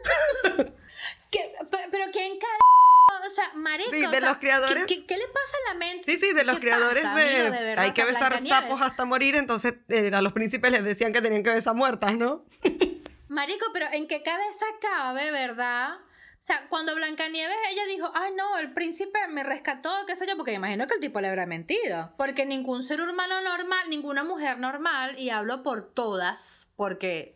¿Qué? 1.31 1.53
Pero, 1.71 2.05
¿quién 2.13 2.39
ca... 2.39 2.47
O 3.27 3.31
sea, 3.31 3.51
marico, 3.55 3.91
Sí, 3.91 4.05
o 4.05 4.11
de 4.11 4.19
sea, 4.19 4.29
los 4.29 4.39
creadores. 4.39 4.87
¿qué, 4.87 5.01
qué, 5.01 5.07
qué 5.07 5.17
le 5.17 5.27
pasa 5.29 5.57
a 5.65 5.73
la 5.73 5.79
mente? 5.79 6.05
Sí, 6.05 6.19
sí, 6.19 6.33
de 6.33 6.45
los 6.45 6.57
¿Qué 6.57 6.61
creadores 6.63 7.03
pasa, 7.03 7.15
de, 7.15 7.23
amigo? 7.23 7.45
De 7.57 7.65
verdad, 7.65 7.85
hay 7.85 7.93
que 7.93 8.05
besar 8.05 8.39
sapos 8.39 8.81
hasta 8.81 9.05
morir, 9.05 9.37
entonces 9.37 9.75
eh, 9.89 10.11
a 10.13 10.23
los 10.23 10.33
príncipes 10.33 10.71
les 10.71 10.85
decían 10.85 11.13
que 11.13 11.23
tenían 11.23 11.43
que 11.43 11.51
besar 11.51 11.75
muertas, 11.75 12.17
¿no? 12.17 12.45
Marico, 13.29 13.67
pero 13.73 13.87
¿en 13.93 14.07
qué 14.07 14.23
cabeza 14.23 14.67
cabe, 14.81 15.31
verdad? 15.31 15.97
O 15.97 16.47
sea, 16.47 16.67
cuando 16.69 16.95
Blancanieves 16.95 17.57
ella 17.71 17.87
dijo, 17.87 18.11
ay 18.15 18.33
no, 18.37 18.59
el 18.59 18.75
príncipe 18.75 19.19
me 19.29 19.43
rescató, 19.43 19.91
qué 20.07 20.15
sé 20.15 20.27
yo, 20.27 20.37
porque 20.37 20.53
imagino 20.53 20.87
que 20.87 20.95
el 20.95 21.01
tipo 21.01 21.19
le 21.21 21.29
habrá 21.29 21.47
mentido. 21.47 22.13
Porque 22.19 22.45
ningún 22.45 22.83
ser 22.83 23.01
humano 23.01 23.41
normal, 23.41 23.89
ninguna 23.89 24.25
mujer 24.25 24.59
normal, 24.59 25.19
y 25.19 25.31
hablo 25.31 25.63
por 25.63 25.91
todas, 25.95 26.71
porque, 26.77 27.35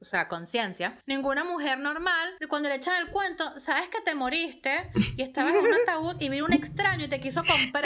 o 0.00 0.04
sea, 0.04 0.28
conciencia, 0.28 0.96
ninguna 1.06 1.44
mujer 1.44 1.78
normal, 1.78 2.36
cuando 2.48 2.68
le 2.68 2.76
echan 2.76 3.02
el 3.02 3.10
cuento, 3.10 3.58
sabes 3.58 3.88
que 3.88 4.00
te 4.00 4.14
moriste 4.14 4.90
y 5.16 5.22
estabas 5.22 5.54
en 5.54 5.66
un 5.66 5.74
ataúd 5.82 6.20
y 6.20 6.28
vino 6.28 6.44
un 6.44 6.52
extraño 6.52 7.06
y 7.06 7.08
te 7.08 7.20
quiso 7.20 7.42
comprar. 7.44 7.84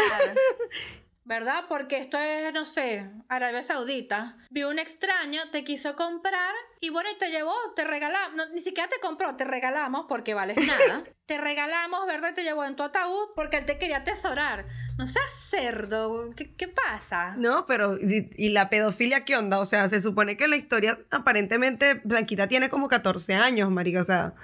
¿Verdad? 1.25 1.67
Porque 1.69 1.99
esto 1.99 2.19
es, 2.19 2.53
no 2.53 2.65
sé, 2.65 3.09
Arabia 3.29 3.63
Saudita. 3.63 4.37
Vio 4.51 4.69
un 4.69 4.81
extraño, 4.81 5.41
te 5.53 5.63
quiso 5.63 5.95
comprar 5.95 6.53
y 6.81 6.91
bueno, 6.91 7.11
y 7.11 7.19
te 7.19 7.31
llevó, 7.31 7.55
te 7.77 7.85
regalamos, 7.85 8.37
no, 8.37 8.47
ni 8.53 8.61
siquiera 8.61 8.91
te 8.91 8.99
compró, 8.99 9.37
te 9.37 9.45
regalamos 9.45 10.07
porque 10.09 10.35
vales 10.35 10.57
nada. 10.67 11.05
te 11.27 11.39
regalamos, 11.39 12.07
¿verdad? 12.07 12.31
Y 12.33 12.35
te 12.35 12.43
llevó 12.43 12.65
en 12.65 12.75
tu 12.75 12.83
ataúd 12.83 13.29
porque 13.37 13.59
él 13.59 13.67
te 13.67 13.79
quería 13.79 13.99
atesorar. 13.99 14.67
No 14.99 15.07
seas 15.07 15.31
cerdo, 15.51 16.31
¿qué, 16.37 16.55
qué 16.55 16.69
pasa? 16.69 17.35
No, 17.37 17.67
pero 17.67 17.97
¿y, 17.99 18.31
y 18.37 18.51
la 18.51 18.69
pedofilia 18.69 19.25
qué 19.25 19.37
onda? 19.37 19.59
O 19.59 19.65
sea, 19.65 19.89
se 19.89 20.01
supone 20.01 20.37
que 20.37 20.49
la 20.49 20.57
historia, 20.57 20.99
aparentemente, 21.11 22.01
Blanquita 22.05 22.47
tiene 22.47 22.69
como 22.69 22.89
14 22.89 23.35
años, 23.35 23.71
marica, 23.71 24.01
o 24.01 24.05
sea, 24.05 24.35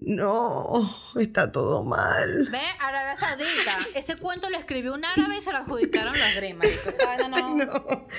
no, 0.00 0.90
está 1.20 1.52
todo 1.52 1.84
mal. 1.84 2.48
Ve, 2.50 2.58
Arabia 2.80 3.16
Saudita. 3.16 3.76
Ese 3.94 4.16
cuento 4.16 4.48
lo 4.48 4.56
escribió 4.56 4.94
un 4.94 5.04
árabe 5.04 5.36
y 5.38 5.42
se 5.42 5.52
lo 5.52 5.58
adjudicaron 5.58 6.14
los 6.18 6.34
Grimm, 6.36 6.56
marico. 6.56 6.88
Esa 6.88 7.06
vaina 7.06 7.28
no- 7.28 7.54
No. 7.56 8.06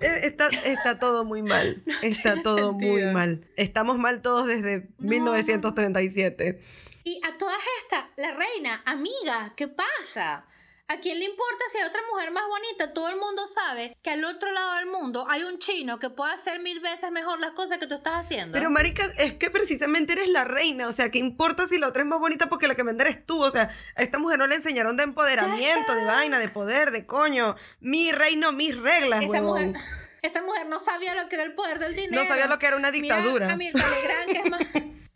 Eh, 0.00 0.26
Está, 0.26 0.48
está 0.66 0.98
todo 0.98 1.24
muy 1.24 1.42
mal. 1.42 1.82
Está 2.02 2.34
todo 2.42 2.72
muy 2.74 3.04
mal. 3.06 3.46
Estamos 3.56 3.96
mal 3.96 4.20
todos 4.20 4.46
desde 4.46 4.88
1937. 4.98 6.60
Y 7.04 7.20
a 7.26 7.38
todas 7.38 7.56
estas, 7.82 8.04
la 8.16 8.34
reina, 8.34 8.82
amiga, 8.84 9.54
¿qué 9.56 9.68
pasa? 9.68 10.44
¿A 10.86 10.98
quién 10.98 11.18
le 11.18 11.24
importa 11.24 11.64
si 11.72 11.78
hay 11.78 11.84
otra 11.84 12.02
mujer 12.12 12.30
más 12.30 12.44
bonita? 12.46 12.92
Todo 12.92 13.08
el 13.08 13.16
mundo 13.16 13.46
sabe 13.46 13.96
que 14.02 14.10
al 14.10 14.22
otro 14.24 14.52
lado 14.52 14.74
del 14.74 14.86
mundo 14.86 15.26
hay 15.30 15.42
un 15.42 15.58
chino 15.58 15.98
que 15.98 16.10
puede 16.10 16.34
hacer 16.34 16.60
mil 16.60 16.80
veces 16.80 17.10
mejor 17.10 17.40
las 17.40 17.52
cosas 17.52 17.78
que 17.78 17.86
tú 17.86 17.94
estás 17.94 18.26
haciendo. 18.26 18.52
Pero, 18.52 18.68
marica, 18.68 19.02
es 19.16 19.32
que 19.32 19.48
precisamente 19.48 20.12
eres 20.12 20.28
la 20.28 20.44
reina. 20.44 20.86
O 20.86 20.92
sea, 20.92 21.10
¿qué 21.10 21.18
importa 21.18 21.66
si 21.66 21.78
la 21.78 21.88
otra 21.88 22.02
es 22.02 22.08
más 22.08 22.18
bonita 22.20 22.50
porque 22.50 22.68
la 22.68 22.74
que 22.74 22.82
vende 22.82 23.02
eres 23.04 23.24
tú? 23.24 23.42
O 23.42 23.50
sea, 23.50 23.70
a 23.96 24.02
esta 24.02 24.18
mujer 24.18 24.38
no 24.38 24.46
le 24.46 24.56
enseñaron 24.56 24.98
de 24.98 25.04
empoderamiento, 25.04 25.94
de 25.94 26.04
vaina, 26.04 26.38
de 26.38 26.50
poder, 26.50 26.90
de 26.90 27.06
coño. 27.06 27.56
Mi 27.80 28.12
reino, 28.12 28.52
mis 28.52 28.76
reglas, 28.76 29.24
esa 29.24 29.32
huevón. 29.32 29.68
mujer, 29.68 29.82
esa 30.20 30.42
mujer 30.42 30.66
no 30.68 30.78
sabía 30.80 31.14
lo 31.14 31.30
que 31.30 31.36
era 31.36 31.44
el 31.44 31.54
poder 31.54 31.78
del 31.78 31.96
dinero. 31.96 32.22
No 32.22 32.28
sabía 32.28 32.46
lo 32.46 32.58
que 32.58 32.66
era 32.66 32.76
una 32.76 32.90
Mira 32.90 33.16
dictadura. 33.16 33.52
a 33.52 33.56
Mirta 33.56 33.88
Legrand, 33.88 34.32
que 34.32 34.38
es 34.38 34.50
más... 34.50 34.60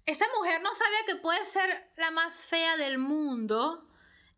Esa 0.06 0.24
mujer 0.38 0.62
no 0.62 0.74
sabía 0.74 0.98
que 1.06 1.16
puede 1.16 1.44
ser 1.44 1.90
la 1.98 2.10
más 2.10 2.46
fea 2.46 2.78
del 2.78 2.96
mundo 2.96 3.84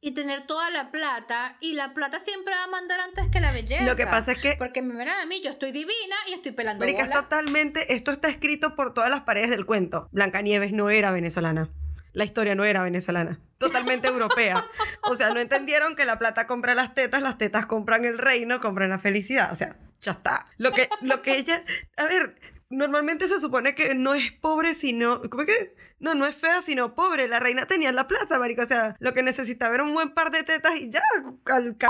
y 0.02 0.14
tener 0.14 0.46
toda 0.46 0.70
la 0.70 0.90
plata 0.90 1.56
y 1.60 1.74
la 1.74 1.92
plata 1.92 2.20
siempre 2.20 2.54
va 2.54 2.64
a 2.64 2.68
mandar 2.68 3.00
antes 3.00 3.28
que 3.28 3.38
la 3.40 3.52
belleza. 3.52 3.84
Lo 3.84 3.96
que 3.96 4.06
pasa 4.06 4.32
es 4.32 4.38
que- 4.40 4.56
Porque 4.58 4.80
me 4.82 4.94
verán 4.94 5.20
a 5.20 5.26
mí, 5.26 5.42
yo 5.42 5.50
estoy 5.50 5.72
divina 5.72 6.16
y 6.28 6.32
estoy 6.34 6.52
pelando 6.52 6.80
Marica, 6.84 7.02
es 7.02 7.08
bola. 7.08 7.22
totalmente, 7.22 7.94
esto 7.94 8.10
está 8.10 8.28
escrito 8.28 8.74
por 8.76 8.94
todas 8.94 9.10
las 9.10 9.20
paredes 9.22 9.50
del 9.50 9.66
cuento. 9.66 10.08
Blancanieves 10.12 10.72
no 10.72 10.88
era 10.90 11.10
venezolana. 11.10 11.68
La 12.12 12.24
historia 12.24 12.54
no 12.54 12.64
era 12.64 12.82
venezolana. 12.82 13.38
Totalmente 13.58 14.08
europea. 14.08 14.64
O 15.02 15.14
sea, 15.14 15.30
no 15.30 15.38
entendieron 15.38 15.94
que 15.94 16.06
la 16.06 16.18
plata 16.18 16.46
compra 16.46 16.74
las 16.74 16.94
tetas, 16.94 17.20
las 17.22 17.36
tetas 17.38 17.66
compran 17.66 18.04
el 18.04 18.18
reino, 18.18 18.60
compran 18.60 18.88
la 18.90 18.98
felicidad. 18.98 19.52
O 19.52 19.54
sea, 19.54 19.76
ya 20.00 20.12
está. 20.12 20.46
Lo 20.56 20.72
que, 20.72 20.88
lo 21.02 21.20
que 21.22 21.36
ella. 21.36 21.62
A 21.98 22.04
ver, 22.06 22.34
normalmente 22.70 23.28
se 23.28 23.40
supone 23.40 23.74
que 23.74 23.94
no 23.94 24.14
es 24.14 24.32
pobre, 24.32 24.74
sino. 24.74 25.20
¿Cómo 25.28 25.44
que? 25.44 25.74
No, 25.98 26.14
no 26.14 26.26
es 26.26 26.34
fea, 26.34 26.62
sino 26.62 26.94
pobre. 26.94 27.28
La 27.28 27.40
reina 27.40 27.66
tenía 27.66 27.92
la 27.92 28.08
plata, 28.08 28.38
marica. 28.38 28.62
O 28.62 28.66
sea, 28.66 28.96
lo 29.00 29.12
que 29.12 29.22
necesitaba 29.22 29.74
era 29.74 29.84
un 29.84 29.92
buen 29.92 30.14
par 30.14 30.30
de 30.30 30.44
tetas 30.44 30.76
y 30.76 30.88
ya, 30.88 31.02
al 31.46 31.76
c 31.78 31.86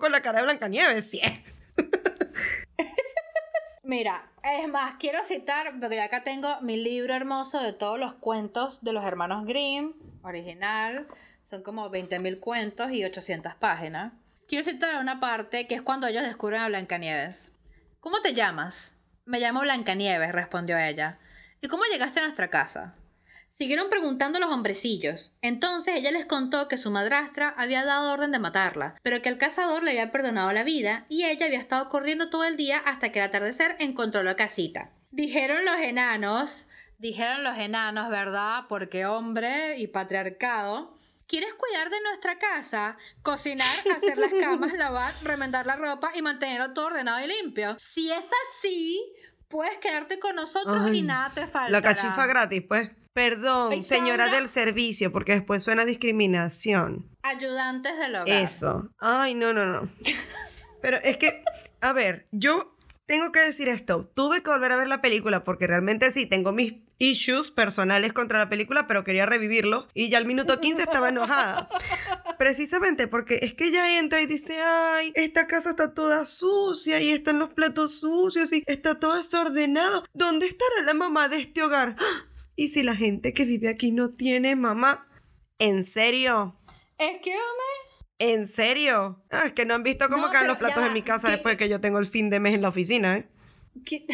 con 0.00 0.10
la 0.10 0.20
cara 0.20 0.40
de 0.40 0.46
Blancanieves. 0.46 1.10
Sí. 1.10 1.20
Mira, 3.84 4.30
es 4.42 4.68
más, 4.68 4.94
quiero 4.98 5.22
citar, 5.24 5.78
porque 5.78 6.00
acá 6.00 6.24
tengo 6.24 6.60
mi 6.60 6.76
libro 6.76 7.14
hermoso 7.14 7.60
de 7.60 7.72
todos 7.72 7.98
los 7.98 8.14
cuentos 8.14 8.82
de 8.82 8.92
los 8.92 9.04
hermanos 9.04 9.44
Grimm, 9.44 9.92
original. 10.22 11.06
Son 11.50 11.62
como 11.62 11.90
20.000 11.90 12.40
cuentos 12.40 12.90
y 12.90 13.04
800 13.04 13.54
páginas. 13.56 14.12
Quiero 14.48 14.64
citar 14.64 15.00
una 15.00 15.20
parte 15.20 15.66
que 15.66 15.74
es 15.74 15.82
cuando 15.82 16.06
ellos 16.06 16.22
descubren 16.22 16.62
a 16.62 16.68
Blancanieves. 16.68 17.52
¿Cómo 18.00 18.20
te 18.22 18.34
llamas? 18.34 18.98
Me 19.24 19.38
llamo 19.38 19.60
Blancanieves, 19.60 20.32
respondió 20.32 20.76
ella. 20.76 21.18
¿Y 21.60 21.68
cómo 21.68 21.84
llegaste 21.84 22.18
a 22.18 22.24
nuestra 22.24 22.50
casa? 22.50 22.96
Siguieron 23.48 23.88
preguntando 23.88 24.40
los 24.40 24.50
hombrecillos. 24.50 25.36
Entonces 25.42 25.94
ella 25.96 26.10
les 26.10 26.26
contó 26.26 26.66
que 26.66 26.76
su 26.76 26.90
madrastra 26.90 27.54
había 27.56 27.84
dado 27.84 28.12
orden 28.12 28.32
de 28.32 28.40
matarla, 28.40 28.96
pero 29.02 29.22
que 29.22 29.28
el 29.28 29.38
cazador 29.38 29.84
le 29.84 29.92
había 29.92 30.10
perdonado 30.10 30.52
la 30.52 30.64
vida 30.64 31.06
y 31.08 31.24
ella 31.24 31.46
había 31.46 31.60
estado 31.60 31.88
corriendo 31.88 32.30
todo 32.30 32.42
el 32.44 32.56
día 32.56 32.78
hasta 32.78 33.12
que 33.12 33.20
al 33.20 33.28
atardecer 33.28 33.76
encontró 33.78 34.24
la 34.24 34.34
casita. 34.34 34.90
Dijeron 35.12 35.64
los 35.64 35.76
enanos, 35.76 36.68
dijeron 36.98 37.44
los 37.44 37.56
enanos, 37.58 38.10
¿verdad? 38.10 38.62
Porque 38.68 39.06
hombre 39.06 39.78
y 39.78 39.86
patriarcado. 39.86 40.96
¿Quieres 41.32 41.54
cuidar 41.54 41.88
de 41.88 41.98
nuestra 42.02 42.38
casa? 42.38 42.98
Cocinar, 43.22 43.66
hacer 43.96 44.18
las 44.18 44.30
camas, 44.38 44.70
lavar, 44.76 45.14
remendar 45.22 45.64
la 45.64 45.76
ropa 45.76 46.12
y 46.14 46.20
mantenerlo 46.20 46.74
todo 46.74 46.88
ordenado 46.88 47.24
y 47.24 47.26
limpio. 47.26 47.74
Si 47.78 48.12
es 48.12 48.26
así, 48.26 49.02
puedes 49.48 49.78
quedarte 49.78 50.20
con 50.20 50.36
nosotros 50.36 50.90
Ay, 50.90 50.98
y 50.98 51.02
nada 51.02 51.32
te 51.32 51.46
falta. 51.46 51.70
La 51.70 51.80
cachifa 51.80 52.26
gratis, 52.26 52.62
pues. 52.68 52.90
Perdón, 53.14 53.82
señora 53.82 54.28
del 54.28 54.46
servicio, 54.46 55.10
porque 55.10 55.32
después 55.32 55.64
suena 55.64 55.86
discriminación. 55.86 57.08
Ayudantes 57.22 57.96
del 57.96 58.14
hogar. 58.14 58.28
Eso. 58.28 58.90
Ay, 58.98 59.32
no, 59.32 59.54
no, 59.54 59.64
no. 59.64 59.90
Pero 60.82 60.98
es 60.98 61.16
que, 61.16 61.42
a 61.80 61.94
ver, 61.94 62.28
yo 62.30 62.76
tengo 63.06 63.32
que 63.32 63.40
decir 63.40 63.68
esto. 63.68 64.06
Tuve 64.14 64.42
que 64.42 64.50
volver 64.50 64.72
a 64.72 64.76
ver 64.76 64.88
la 64.88 65.00
película 65.00 65.44
porque 65.44 65.66
realmente 65.66 66.10
sí, 66.10 66.28
tengo 66.28 66.52
mis 66.52 66.74
issues 67.02 67.50
personales 67.50 68.12
contra 68.12 68.38
la 68.38 68.48
película, 68.48 68.86
pero 68.86 69.02
quería 69.02 69.26
revivirlo 69.26 69.88
y 69.92 70.08
ya 70.08 70.18
al 70.18 70.24
minuto 70.24 70.60
15 70.60 70.82
estaba 70.82 71.08
enojada. 71.08 71.68
Precisamente 72.38 73.08
porque 73.08 73.40
es 73.42 73.54
que 73.54 73.66
ella 73.66 73.98
entra 73.98 74.22
y 74.22 74.26
dice, 74.26 74.60
ay, 74.60 75.12
esta 75.16 75.48
casa 75.48 75.70
está 75.70 75.94
toda 75.94 76.24
sucia 76.24 77.00
y 77.00 77.10
están 77.10 77.40
los 77.40 77.50
platos 77.50 77.98
sucios 77.98 78.52
y 78.52 78.62
está 78.66 79.00
todo 79.00 79.16
desordenado. 79.16 80.04
¿Dónde 80.14 80.46
estará 80.46 80.82
la 80.86 80.94
mamá 80.94 81.28
de 81.28 81.40
este 81.40 81.62
hogar? 81.62 81.96
¿Y 82.56 82.68
si 82.68 82.82
la 82.84 82.94
gente 82.94 83.32
que 83.32 83.44
vive 83.44 83.68
aquí 83.68 83.90
no 83.90 84.10
tiene 84.10 84.54
mamá? 84.54 85.08
¿En 85.58 85.84
serio? 85.84 86.56
Es 86.98 87.20
que, 87.20 87.30
hombre, 87.30 87.82
¿En 88.18 88.46
serio? 88.46 89.20
Ah, 89.30 89.46
es 89.46 89.52
que 89.52 89.64
no 89.64 89.74
han 89.74 89.82
visto 89.82 90.08
cómo 90.08 90.26
No, 90.26 90.32
caen 90.32 90.46
los 90.46 90.58
platos 90.58 90.86
en 90.86 90.92
mi 90.92 91.02
casa 91.02 91.28
después 91.28 91.54
de 91.54 91.56
que 91.56 91.68
yo 91.68 91.80
tengo 91.80 91.98
el 91.98 92.06
fin 92.06 92.30
de 92.30 92.38
mes 92.38 92.54
en 92.54 92.62
la 92.62 92.68
oficina, 92.68 93.16
¿eh? 93.16 93.26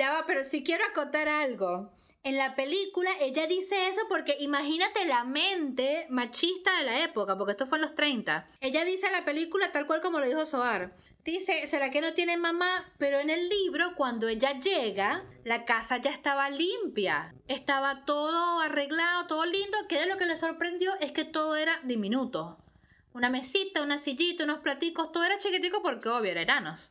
ya 0.00 0.12
va, 0.12 0.24
pero 0.26 0.44
si 0.44 0.64
quiero 0.64 0.82
acotar 0.86 1.28
algo. 1.28 1.92
En 2.22 2.38
la 2.38 2.54
película 2.54 3.10
ella 3.20 3.46
dice 3.46 3.88
eso 3.88 4.00
porque 4.08 4.34
imagínate 4.40 5.04
la 5.04 5.24
mente 5.24 6.06
machista 6.08 6.78
de 6.78 6.84
la 6.84 7.04
época, 7.04 7.36
porque 7.36 7.52
esto 7.52 7.66
fue 7.66 7.76
en 7.76 7.82
los 7.82 7.94
30. 7.94 8.48
Ella 8.62 8.86
dice 8.86 9.08
en 9.08 9.12
la 9.12 9.26
película 9.26 9.72
tal 9.72 9.86
cual 9.86 10.00
como 10.00 10.18
lo 10.18 10.26
dijo 10.26 10.46
Soar. 10.46 10.94
Dice, 11.22 11.66
¿será 11.66 11.90
que 11.90 12.00
no 12.00 12.14
tiene 12.14 12.38
mamá? 12.38 12.90
Pero 12.96 13.20
en 13.20 13.28
el 13.28 13.50
libro, 13.50 13.94
cuando 13.94 14.26
ella 14.26 14.58
llega, 14.58 15.22
la 15.44 15.66
casa 15.66 15.98
ya 15.98 16.10
estaba 16.10 16.48
limpia. 16.48 17.34
Estaba 17.46 18.06
todo 18.06 18.60
arreglado, 18.60 19.26
todo 19.26 19.44
lindo. 19.44 19.76
Que 19.86 20.06
lo 20.06 20.16
que 20.16 20.24
le 20.24 20.36
sorprendió 20.36 20.92
es 21.00 21.12
que 21.12 21.26
todo 21.26 21.56
era 21.56 21.78
diminuto. 21.84 22.56
Una 23.12 23.28
mesita, 23.28 23.82
una 23.82 23.98
sillita, 23.98 24.44
unos 24.44 24.60
platicos, 24.60 25.12
todo 25.12 25.24
era 25.24 25.36
chiquitico 25.36 25.82
porque 25.82 26.08
obvio, 26.08 26.30
era 26.30 26.40
enanos. 26.40 26.90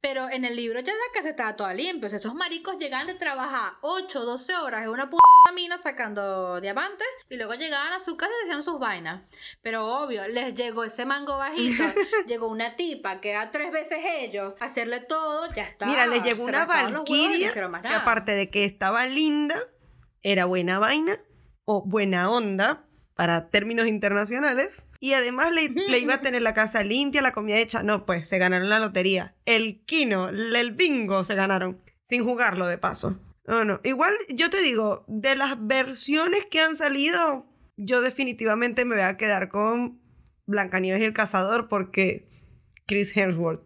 Pero 0.00 0.30
en 0.30 0.44
el 0.44 0.56
libro 0.56 0.80
ya 0.80 0.92
la 0.92 1.12
casa 1.12 1.30
estaba 1.30 1.56
toda 1.56 1.74
limpia. 1.74 2.06
O 2.06 2.10
sea, 2.10 2.18
esos 2.18 2.34
maricos 2.34 2.78
llegaban 2.78 3.06
de 3.06 3.14
trabajar 3.14 3.74
8, 3.82 4.24
12 4.24 4.56
horas 4.56 4.82
en 4.82 4.88
una 4.88 5.10
puta 5.10 5.22
mina 5.54 5.78
sacando 5.78 6.60
diamantes 6.60 7.06
y 7.28 7.36
luego 7.36 7.54
llegaban 7.54 7.92
a 7.92 8.00
su 8.00 8.16
casa 8.16 8.32
y 8.40 8.44
hacían 8.44 8.62
sus 8.62 8.78
vainas. 8.78 9.22
Pero 9.62 9.86
obvio, 9.86 10.26
les 10.28 10.54
llegó 10.54 10.84
ese 10.84 11.04
mango 11.04 11.36
bajito. 11.36 11.82
llegó 12.26 12.48
una 12.48 12.76
tipa 12.76 13.20
que 13.20 13.36
a 13.36 13.50
tres 13.50 13.72
veces 13.72 13.98
ellos, 14.04 14.54
hacerle 14.60 15.00
todo, 15.00 15.52
ya 15.52 15.64
está. 15.64 15.86
Mira, 15.86 16.06
le 16.06 16.20
llegó 16.22 16.44
Se 16.44 16.50
una 16.50 16.64
valquiria 16.64 17.52
que 17.52 17.88
aparte 17.88 18.32
de 18.32 18.50
que 18.50 18.64
estaba 18.64 19.06
linda, 19.06 19.58
era 20.22 20.46
buena 20.46 20.78
vaina 20.78 21.18
o 21.64 21.82
buena 21.84 22.30
onda 22.30 22.86
para 23.20 23.50
términos 23.50 23.86
internacionales. 23.86 24.90
Y 24.98 25.12
además 25.12 25.52
le, 25.52 25.68
le 25.68 25.98
iba 25.98 26.14
a 26.14 26.20
tener 26.22 26.40
la 26.40 26.54
casa 26.54 26.82
limpia, 26.82 27.20
la 27.20 27.32
comida 27.32 27.58
hecha. 27.58 27.82
No, 27.82 28.06
pues 28.06 28.26
se 28.26 28.38
ganaron 28.38 28.70
la 28.70 28.78
lotería. 28.78 29.34
El 29.44 29.84
kino, 29.84 30.30
el 30.30 30.72
bingo 30.72 31.22
se 31.22 31.34
ganaron. 31.34 31.82
Sin 32.04 32.24
jugarlo 32.24 32.66
de 32.66 32.78
paso. 32.78 33.20
No, 33.46 33.62
no. 33.66 33.78
Igual 33.84 34.14
yo 34.30 34.48
te 34.48 34.62
digo, 34.62 35.04
de 35.06 35.36
las 35.36 35.54
versiones 35.58 36.46
que 36.50 36.60
han 36.60 36.76
salido, 36.76 37.44
yo 37.76 38.00
definitivamente 38.00 38.86
me 38.86 38.94
voy 38.94 39.04
a 39.04 39.18
quedar 39.18 39.50
con 39.50 40.00
Blancanieves 40.46 41.02
y 41.02 41.04
el 41.04 41.12
cazador 41.12 41.68
porque 41.68 42.26
Chris 42.86 43.14
Hemsworth. 43.14 43.60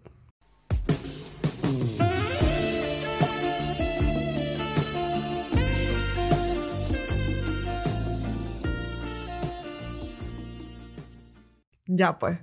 Ya 11.87 12.19
pues. 12.19 12.39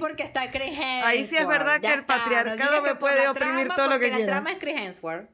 Porque 0.00 0.24
está 0.24 0.50
Chris 0.50 0.70
Hemsworth. 0.70 1.04
Ahí 1.04 1.24
sí 1.24 1.36
es 1.36 1.46
verdad 1.46 1.80
que 1.80 1.86
el 1.86 2.00
está, 2.00 2.18
patriarcado 2.18 2.82
me 2.82 2.94
puede 2.96 3.28
oprimir 3.28 3.68
todo 3.68 3.88
lo 3.88 3.98
que 3.98 4.10
quiera. 4.10 4.18
La 4.18 4.26
trama 4.26 4.52
es 4.52 4.58
Chris 4.58 4.74
Hemsworth. 4.78 5.30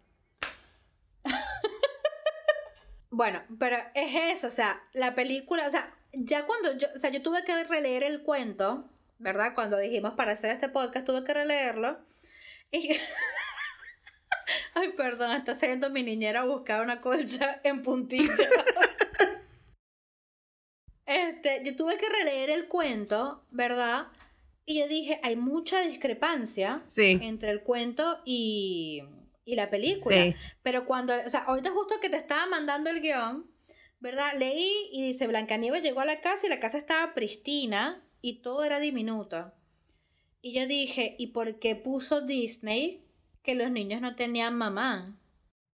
bueno, 3.11 3.43
pero 3.59 3.79
es 3.95 4.37
eso, 4.37 4.49
o 4.49 4.51
sea, 4.51 4.83
la 4.93 5.15
película, 5.15 5.67
o 5.67 5.71
sea, 5.71 5.95
ya 6.13 6.47
cuando 6.47 6.77
yo, 6.77 6.89
o 6.95 7.01
sea, 7.01 7.11
yo 7.11 7.23
tuve 7.23 7.45
que 7.45 7.65
releer 7.65 8.03
el 8.03 8.23
cuento, 8.23 8.91
¿verdad? 9.19 9.55
Cuando 9.55 9.79
dijimos 9.79 10.15
para 10.15 10.33
hacer 10.33 10.51
este 10.51 10.69
podcast, 10.69 11.07
tuve 11.07 11.25
que 11.25 11.35
releerlo. 11.35 11.99
Y... 12.71 12.99
Ay, 14.75 14.93
perdón, 14.93 15.33
está 15.33 15.55
saliendo 15.55 15.89
mi 15.91 16.03
niñera 16.03 16.41
a 16.41 16.45
buscar 16.45 16.83
una 16.83 17.01
colcha 17.01 17.61
en 17.63 17.83
puntilla. 17.83 18.35
Este, 21.45 21.63
yo 21.65 21.77
tuve 21.77 21.99
que 21.99 22.09
releer 22.09 22.51
el 22.51 22.69
cuento, 22.69 23.45
¿verdad? 23.51 24.07
Y 24.65 24.79
yo 24.79 24.89
dije, 24.89 25.21
hay 25.23 25.37
mucha 25.37 25.83
discrepancia 25.83 26.83
Sí. 26.87 27.19
entre 27.21 27.51
el 27.51 27.63
cuento 27.63 28.21
y, 28.25 29.03
y 29.45 29.55
la 29.55 29.69
película. 29.69 30.17
Sí. 30.17 30.35
Pero 30.63 30.87
cuando, 30.87 31.13
o 31.15 31.29
sea, 31.29 31.41
ahorita 31.41 31.71
justo 31.71 32.01
que 32.01 32.09
te 32.09 32.17
estaba 32.17 32.47
mandando 32.47 32.89
el 32.91 33.03
guion, 33.03 33.51
¿verdad? 34.01 34.33
Leí 34.39 34.73
y 34.93 35.05
dice, 35.07 35.27
Blancanieves 35.27 35.83
llegó 35.83 36.01
a 36.01 36.07
la 36.07 36.21
casa 36.23 36.47
y 36.47 36.51
la 36.51 36.61
casa 36.61 36.79
estaba 36.79 37.13
pristina 37.15 38.03
y 38.23 38.41
todo 38.41 38.65
era 38.65 38.81
diminuto. 38.81 39.53
Y 40.41 40.55
yo 40.55 40.67
dije, 40.67 41.15
¿y 41.19 41.29
por 41.29 41.59
qué 41.59 41.75
puso 41.77 42.23
Disney 42.23 43.05
que 43.43 43.55
los 43.55 43.71
niños 43.71 44.01
no 44.01 44.15
tenían 44.17 44.55
mamá? 44.57 45.19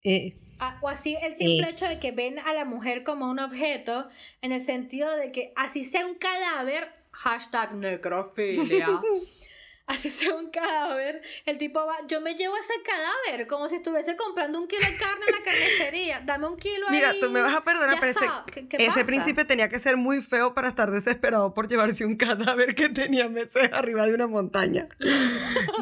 Eh, 0.03 0.39
O 0.81 0.89
así 0.89 1.17
el 1.23 1.37
simple 1.37 1.67
Sí. 1.69 1.73
hecho 1.73 1.87
de 1.87 1.99
que 2.01 2.13
ven 2.13 2.39
a 2.39 2.53
la 2.53 2.65
mujer 2.65 3.05
como 3.05 3.31
un 3.31 3.39
objeto, 3.39 4.09
en 4.43 4.53
el 4.53 4.61
sentido 4.63 5.15
de 5.17 5.31
que 5.33 5.53
así 5.57 5.85
sea 5.85 6.07
un 6.07 6.15
cadáver, 6.17 6.89
hashtag 7.13 7.75
necrofilia, 7.75 8.89
así 9.87 10.11
sea 10.11 10.35
un 10.35 10.51
cadáver, 10.51 11.23
el 11.47 11.57
tipo 11.59 11.85
va, 11.87 11.97
yo 12.07 12.21
me 12.21 12.35
llevo 12.35 12.55
ese 12.57 12.75
cadáver 12.85 13.47
como 13.47 13.69
si 13.69 13.77
estuviese 13.77 14.17
comprando 14.17 14.61
un 14.61 14.69
kilo 14.69 14.83
de 14.83 14.97
carne 14.97 15.25
en 15.29 15.35
la 15.35 15.45
carnicería, 15.45 16.21
dame 16.27 16.47
un 16.47 16.59
kilo 16.59 16.87
Mira, 16.91 17.11
ahí. 17.11 17.21
tú 17.21 17.31
me 17.31 17.41
vas 17.41 17.55
a 17.55 17.63
perdonar, 17.63 17.97
pero 17.99 18.11
ese, 18.13 18.25
está. 18.25 18.45
¿Qué- 18.53 18.69
qué 18.69 18.77
ese 18.85 19.05
príncipe 19.05 19.45
tenía 19.47 19.69
que 19.71 19.79
ser 19.79 19.97
muy 19.97 20.21
feo 20.23 20.53
para 20.55 20.69
estar 20.69 20.91
desesperado 20.91 21.55
por 21.55 21.69
llevarse 21.69 22.05
un 22.05 22.17
cadáver 22.17 22.75
que 22.75 22.89
tenía 22.91 23.29
meses 23.29 23.73
arriba 23.73 24.05
de 24.07 24.15
una 24.15 24.27
montaña. 24.27 24.89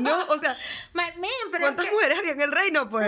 No, 0.00 0.26
o 0.28 0.38
sea, 0.38 0.56
Ma- 0.92 1.10
men, 1.18 1.30
pero 1.50 1.62
¿cuántas 1.64 1.86
que- 1.86 1.92
mujeres 1.92 2.18
había 2.18 2.32
en 2.32 2.40
el 2.42 2.52
reino? 2.52 2.88
Pues. 2.90 3.06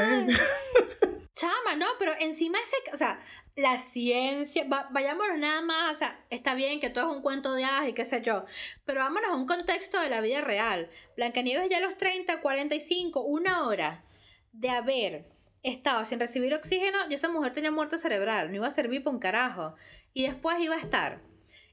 Chama, 1.39 1.77
no, 1.77 1.87
pero 2.01 2.13
encima 2.19 2.59
ese, 2.61 2.77
o 2.93 2.97
sea, 2.99 3.21
la 3.55 3.79
ciencia, 3.79 4.67
va- 4.69 4.89
vayámonos 4.91 5.39
nada 5.39 5.63
más, 5.63 5.95
o 5.95 5.99
sea, 5.99 6.25
está 6.31 6.55
bien 6.55 6.81
que 6.81 6.91
todo 6.91 7.11
es 7.11 7.17
un 7.17 7.23
cuento 7.23 7.53
de 7.53 7.65
hadas 7.65 7.89
y 7.89 7.93
qué 7.93 8.05
sé 8.05 8.21
yo, 8.23 8.45
pero 8.85 9.01
vámonos 9.01 9.31
a 9.31 9.37
un 9.37 9.47
contexto 9.47 10.01
de 10.01 10.11
la 10.11 10.21
vida 10.21 10.41
real. 10.41 10.91
Blancanieves 11.17 11.69
ya 11.71 11.77
a 11.77 11.81
los 11.81 11.97
30, 11.97 12.41
45, 12.41 13.21
una 13.21 13.69
hora 13.69 14.05
de 14.53 14.71
haber 14.71 15.27
estado 15.63 16.05
sin 16.05 16.19
recibir 16.19 16.55
oxígeno, 16.55 16.99
y 17.09 17.15
esa 17.15 17.29
mujer 17.29 17.55
tenía 17.55 17.71
muerte 17.71 17.99
cerebral, 17.99 18.49
no 18.49 18.57
iba 18.57 18.67
a 18.67 18.73
servir 18.73 19.05
para 19.05 19.15
un 19.15 19.21
carajo. 19.21 19.75
Y 20.15 20.25
después 20.27 20.59
iba 20.59 20.75
a 20.75 20.81
estar. 20.81 21.21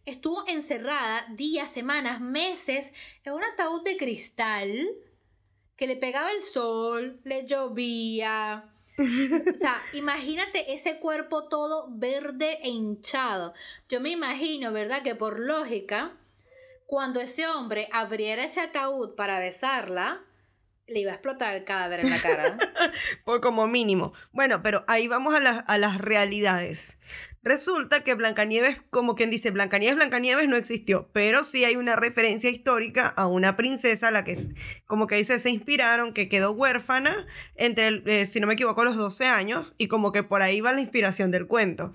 Estuvo 0.05 0.47
encerrada 0.47 1.25
días, 1.31 1.71
semanas, 1.71 2.21
meses 2.21 2.91
en 3.23 3.33
un 3.33 3.43
ataúd 3.43 3.83
de 3.83 3.97
cristal 3.97 4.87
que 5.75 5.87
le 5.87 5.95
pegaba 5.95 6.29
el 6.31 6.43
sol, 6.43 7.19
le 7.23 7.47
llovía. 7.47 8.71
O 8.97 9.59
sea, 9.59 9.81
imagínate 9.93 10.73
ese 10.73 10.99
cuerpo 10.99 11.47
todo 11.47 11.87
verde 11.89 12.59
e 12.63 12.69
hinchado. 12.69 13.53
Yo 13.89 13.99
me 13.99 14.09
imagino, 14.09 14.71
¿verdad? 14.71 15.03
Que 15.03 15.15
por 15.15 15.39
lógica, 15.39 16.17
cuando 16.85 17.19
ese 17.19 17.47
hombre 17.47 17.89
abriera 17.91 18.45
ese 18.45 18.61
ataúd 18.61 19.15
para 19.15 19.39
besarla, 19.39 20.24
le 20.87 20.99
iba 20.99 21.11
a 21.11 21.15
explotar 21.15 21.55
el 21.55 21.63
cadáver 21.63 22.01
en 22.01 22.09
la 22.11 22.19
cara. 22.19 22.43
Por 23.25 23.41
como 23.41 23.67
mínimo. 23.67 24.13
Bueno, 24.31 24.61
pero 24.61 24.83
ahí 24.87 25.07
vamos 25.07 25.33
a, 25.33 25.39
las- 25.39 25.63
a 25.67 25.77
las 25.77 25.97
realidades. 25.99 26.99
Resulta 27.41 28.03
que 28.03 28.15
Blancanieves, 28.15 28.77
como 28.89 29.15
quien 29.15 29.29
dice, 29.29 29.51
Blancanieves, 29.51 29.95
Blancanieves 29.97 30.47
no 30.47 30.55
existió, 30.57 31.09
pero 31.13 31.43
sí 31.43 31.63
hay 31.63 31.75
una 31.75 31.95
referencia 31.95 32.49
histórica 32.49 33.07
a 33.07 33.27
una 33.27 33.55
princesa 33.55 34.07
a 34.07 34.11
la 34.11 34.23
que, 34.23 34.35
como 34.85 35.05
que 35.07 35.15
dice, 35.15 35.37
se 35.39 35.49
inspiraron, 35.51 36.13
que 36.13 36.27
quedó 36.29 36.51
huérfana 36.51 37.15
entre, 37.55 37.87
el- 37.87 38.03
eh, 38.07 38.25
si 38.25 38.39
no 38.39 38.47
me 38.47 38.53
equivoco, 38.53 38.83
los 38.83 38.95
12 38.97 39.25
años, 39.27 39.73
y 39.77 39.87
como 39.87 40.11
que 40.11 40.23
por 40.23 40.41
ahí 40.41 40.61
va 40.61 40.73
la 40.73 40.81
inspiración 40.81 41.29
del 41.31 41.47
cuento. 41.47 41.93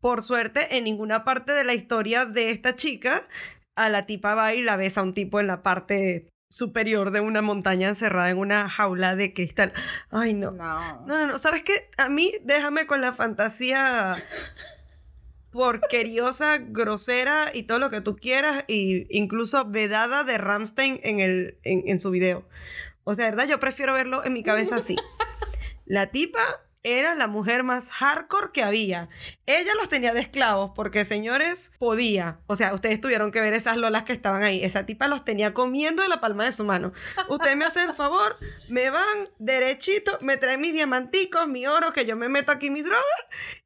Por 0.00 0.22
suerte, 0.22 0.76
en 0.76 0.84
ninguna 0.84 1.24
parte 1.24 1.52
de 1.52 1.64
la 1.64 1.74
historia 1.74 2.24
de 2.24 2.50
esta 2.50 2.76
chica, 2.76 3.28
a 3.76 3.88
la 3.90 4.06
tipa 4.06 4.34
va 4.34 4.54
y 4.54 4.62
la 4.62 4.76
besa 4.76 5.00
a 5.00 5.04
un 5.04 5.14
tipo 5.14 5.40
en 5.40 5.46
la 5.46 5.62
parte 5.62 6.26
superior 6.50 7.12
de 7.12 7.20
una 7.20 7.40
montaña 7.40 7.88
encerrada 7.88 8.28
en 8.28 8.36
una 8.36 8.68
jaula 8.68 9.16
de 9.16 9.32
cristal. 9.32 9.72
Ay, 10.10 10.34
no. 10.34 10.50
No. 10.50 11.06
No, 11.06 11.18
no, 11.18 11.26
no. 11.28 11.38
¿Sabes 11.38 11.62
qué? 11.62 11.88
A 11.96 12.10
mí 12.10 12.32
déjame 12.42 12.86
con 12.86 13.00
la 13.00 13.14
fantasía 13.14 14.16
porqueriosa, 15.52 16.58
grosera 16.58 17.50
y 17.54 17.62
todo 17.62 17.78
lo 17.78 17.90
que 17.90 18.00
tú 18.00 18.16
quieras, 18.16 18.64
y 18.68 19.06
incluso 19.16 19.64
vedada 19.64 20.24
de 20.24 20.38
Ramstein 20.38 21.00
en, 21.02 21.20
el, 21.20 21.58
en, 21.62 21.84
en 21.86 21.98
su 22.00 22.10
video. 22.10 22.44
O 23.04 23.14
sea, 23.14 23.30
verdad, 23.30 23.48
yo 23.48 23.58
prefiero 23.58 23.94
verlo 23.94 24.24
en 24.24 24.32
mi 24.32 24.42
cabeza 24.42 24.76
así. 24.76 24.96
La 25.86 26.10
tipa 26.10 26.62
era 26.82 27.14
la 27.14 27.26
mujer 27.26 27.62
más 27.62 27.90
hardcore 27.90 28.52
que 28.52 28.62
había. 28.62 29.08
Ella 29.46 29.74
los 29.76 29.88
tenía 29.88 30.14
de 30.14 30.20
esclavos 30.20 30.72
porque, 30.74 31.04
señores, 31.04 31.72
podía. 31.78 32.40
O 32.46 32.56
sea, 32.56 32.72
ustedes 32.72 33.00
tuvieron 33.00 33.32
que 33.32 33.40
ver 33.40 33.52
esas 33.52 33.76
lolas 33.76 34.04
que 34.04 34.12
estaban 34.12 34.42
ahí. 34.42 34.64
Esa 34.64 34.86
tipa 34.86 35.08
los 35.08 35.24
tenía 35.24 35.52
comiendo 35.52 36.02
de 36.02 36.08
la 36.08 36.20
palma 36.20 36.44
de 36.44 36.52
su 36.52 36.64
mano. 36.64 36.92
Ustedes 37.28 37.56
me 37.56 37.66
hacen 37.66 37.90
el 37.90 37.94
favor, 37.94 38.36
me 38.68 38.90
van 38.90 39.28
derechito, 39.38 40.18
me 40.22 40.36
traen 40.36 40.60
mis 40.60 40.72
diamanticos, 40.72 41.48
mi 41.48 41.66
oro, 41.66 41.92
que 41.92 42.06
yo 42.06 42.16
me 42.16 42.28
meto 42.28 42.52
aquí 42.52 42.70
mi 42.70 42.82
droga 42.82 43.00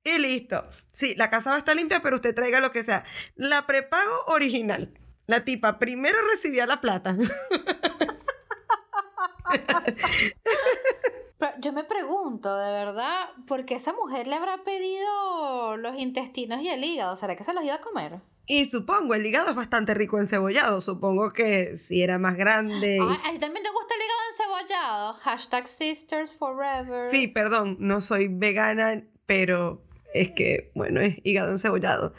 y 0.03 0.19
listo. 0.19 0.69
Sí, 0.93 1.15
la 1.17 1.31
casa 1.31 1.51
va 1.51 1.57
a 1.57 1.61
estar 1.61 1.77
limpia, 1.77 2.03
pero 2.03 2.17
usted 2.17 2.35
traiga 2.35 2.61
lo 2.61 2.73
que 2.73 2.85
sea. 2.85 3.05
La 3.37 3.67
prepago 3.67 4.25
original. 4.27 4.93
La 5.27 5.45
tipa 5.45 5.79
primero 5.79 6.19
recibía 6.33 6.67
la 6.67 6.81
plata. 6.81 7.17
Pero 11.39 11.53
yo 11.61 11.73
me 11.73 11.85
pregunto, 11.85 12.57
de 12.57 12.71
verdad, 12.73 13.31
¿por 13.47 13.65
qué 13.65 13.75
esa 13.75 13.93
mujer 13.93 14.27
le 14.27 14.37
habrá 14.37 14.63
pedido 14.65 15.77
los 15.77 15.99
intestinos 15.99 16.61
y 16.63 16.69
el 16.69 16.85
hígado? 16.85 17.17
¿Será 17.17 17.37
que 17.37 17.45
se 17.45 17.53
los 17.53 17.65
iba 17.65 17.75
a 17.75 17.81
comer? 17.81 18.21
Y 18.47 18.67
supongo, 18.67 19.15
el 19.15 19.25
hígado 19.25 19.51
es 19.51 19.57
bastante 19.57 19.95
rico 19.95 20.19
encebollado. 20.19 20.81
Supongo 20.81 21.33
que 21.33 21.77
si 21.77 22.03
era 22.03 22.19
más 22.19 22.37
grande. 22.37 22.99
Ay, 23.01 23.19
¿a 23.25 23.33
ti 23.33 23.39
también 23.39 23.65
te 23.65 23.71
gusta 23.71 23.95
el 23.95 24.01
hígado 24.01 24.21
encebollado? 24.31 25.15
Hashtag 25.15 25.67
sisters 25.67 26.35
forever. 26.35 27.07
Sí, 27.07 27.27
perdón, 27.27 27.79
no 27.81 28.01
soy 28.01 28.29
vegana 28.29 29.03
pero 29.27 29.83
es 30.13 30.33
que, 30.33 30.71
bueno, 30.75 31.01
es 31.01 31.17
hígado 31.25 31.51
encebollado. 31.51 32.15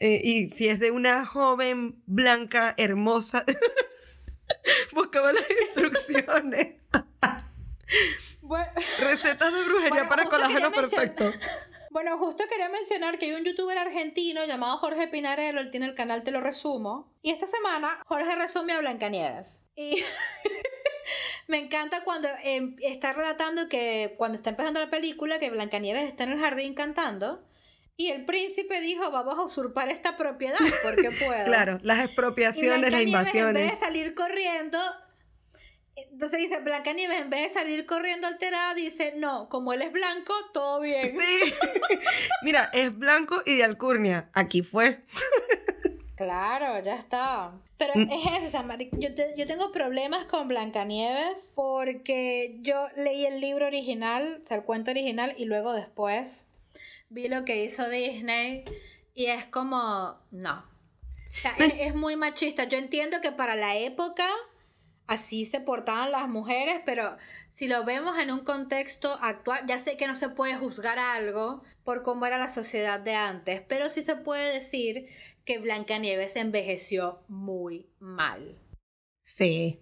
Eh, 0.00 0.20
y 0.22 0.48
si 0.48 0.68
es 0.68 0.80
de 0.80 0.90
una 0.90 1.24
joven 1.26 2.02
blanca, 2.06 2.74
hermosa, 2.76 3.44
buscaba 4.92 5.32
las 5.32 5.44
instrucciones. 5.50 6.76
Bueno, 8.52 8.72
Recetas 9.00 9.52
de 9.54 9.62
brujería 9.62 9.88
Bueno, 9.90 10.08
para 10.10 10.24
colágeno 10.24 10.70
perfecto. 10.72 11.32
bueno, 11.90 12.18
justo 12.18 12.44
quería 12.50 12.68
mencionar 12.68 13.18
que 13.18 13.26
hay 13.26 13.32
un 13.32 13.44
youtuber 13.44 13.78
argentino 13.78 14.44
llamado 14.44 14.76
Jorge 14.76 15.08
Pinarello, 15.08 15.58
él 15.60 15.70
tiene 15.70 15.86
el 15.86 15.94
canal 15.94 16.22
Te 16.22 16.30
lo 16.32 16.40
resumo. 16.40 17.14
Y 17.22 17.30
esta 17.30 17.46
semana 17.46 18.02
Jorge 18.06 18.34
resume 18.36 18.74
a 18.74 18.80
Blancanieves. 18.80 19.58
Y 19.74 20.02
me 21.48 21.58
encanta 21.58 22.04
cuando 22.04 22.28
em, 22.44 22.76
está 22.82 23.14
relatando 23.14 23.68
que 23.70 24.14
cuando 24.18 24.36
está 24.36 24.50
empezando 24.50 24.80
la 24.80 24.90
película, 24.90 25.38
que 25.38 25.50
Blancanieves 25.50 26.08
está 26.08 26.24
en 26.24 26.32
el 26.32 26.38
jardín 26.40 26.74
cantando. 26.74 27.42
Y 27.96 28.08
el 28.08 28.24
príncipe 28.24 28.80
dijo, 28.80 29.10
vamos 29.10 29.38
a 29.38 29.42
usurpar 29.42 29.88
esta 29.88 30.16
propiedad 30.16 30.58
porque 30.82 31.10
puedo. 31.26 31.44
Claro, 31.44 31.78
las 31.82 31.98
Y 31.98 32.02
expropiaciones, 32.02 32.80
las 32.80 32.90
Blancanieves, 32.90 33.02
En 33.02 33.08
invasiones. 33.08 33.62
vez 33.70 33.80
de 33.80 33.86
salir 33.86 34.14
corriendo, 34.14 34.78
entonces 35.96 36.38
dice 36.40 36.58
Blancanieves, 36.60 37.20
en 37.20 37.30
vez 37.30 37.48
de 37.48 37.60
salir 37.60 37.86
corriendo 37.86 38.26
alterada, 38.26 38.74
dice, 38.74 39.12
no, 39.16 39.48
como 39.48 39.72
él 39.72 39.82
es 39.82 39.92
blanco, 39.92 40.32
todo 40.54 40.80
bien. 40.80 41.04
Sí. 41.06 41.54
Mira, 42.42 42.70
es 42.72 42.96
blanco 42.96 43.42
y 43.44 43.56
de 43.56 43.64
alcurnia. 43.64 44.30
Aquí 44.32 44.62
fue. 44.62 45.00
Claro, 46.16 46.82
ya 46.84 46.94
está. 46.96 47.52
Pero 47.78 47.92
Mm. 47.96 48.10
es 48.12 48.54
mari- 48.64 48.90
yo, 48.92 49.12
te- 49.14 49.34
yo 49.36 49.46
tengo 49.46 49.72
problemas 49.72 50.26
con 50.26 50.46
Blancanieves 50.46 51.50
porque 51.54 52.58
yo 52.60 52.86
leí 52.96 53.26
el 53.26 53.40
libro 53.40 53.66
original, 53.66 54.40
o 54.44 54.46
sea, 54.46 54.58
el 54.58 54.62
cuento 54.62 54.92
original, 54.92 55.34
y 55.36 55.46
luego 55.46 55.72
después 55.72 56.48
vi 57.10 57.28
lo 57.28 57.44
que 57.44 57.64
hizo 57.64 57.88
Disney 57.88 58.64
y 59.14 59.26
es 59.26 59.46
como, 59.46 60.16
no. 60.30 60.64
O 61.34 61.38
sea, 61.40 61.54
es, 61.58 61.74
es 61.78 61.94
muy 61.94 62.14
machista. 62.14 62.64
Yo 62.64 62.78
entiendo 62.78 63.20
que 63.20 63.32
para 63.32 63.56
la 63.56 63.76
época 63.76 64.28
así 65.06 65.44
se 65.44 65.60
portaban 65.60 66.12
las 66.12 66.28
mujeres, 66.28 66.82
pero 66.84 67.16
si 67.50 67.68
lo 67.68 67.84
vemos 67.84 68.18
en 68.18 68.30
un 68.30 68.44
contexto 68.44 69.18
actual, 69.20 69.64
ya 69.66 69.78
sé 69.78 69.96
que 69.96 70.06
no 70.06 70.14
se 70.14 70.30
puede 70.30 70.56
juzgar 70.56 70.98
algo 70.98 71.62
por 71.84 72.02
cómo 72.02 72.26
era 72.26 72.38
la 72.38 72.48
sociedad 72.48 73.00
de 73.00 73.14
antes, 73.14 73.62
pero 73.68 73.90
sí 73.90 74.02
se 74.02 74.16
puede 74.16 74.54
decir 74.54 75.06
que 75.44 75.58
Blancanieves 75.58 76.36
envejeció 76.36 77.22
muy 77.28 77.90
mal. 77.98 78.58
Sí. 79.22 79.80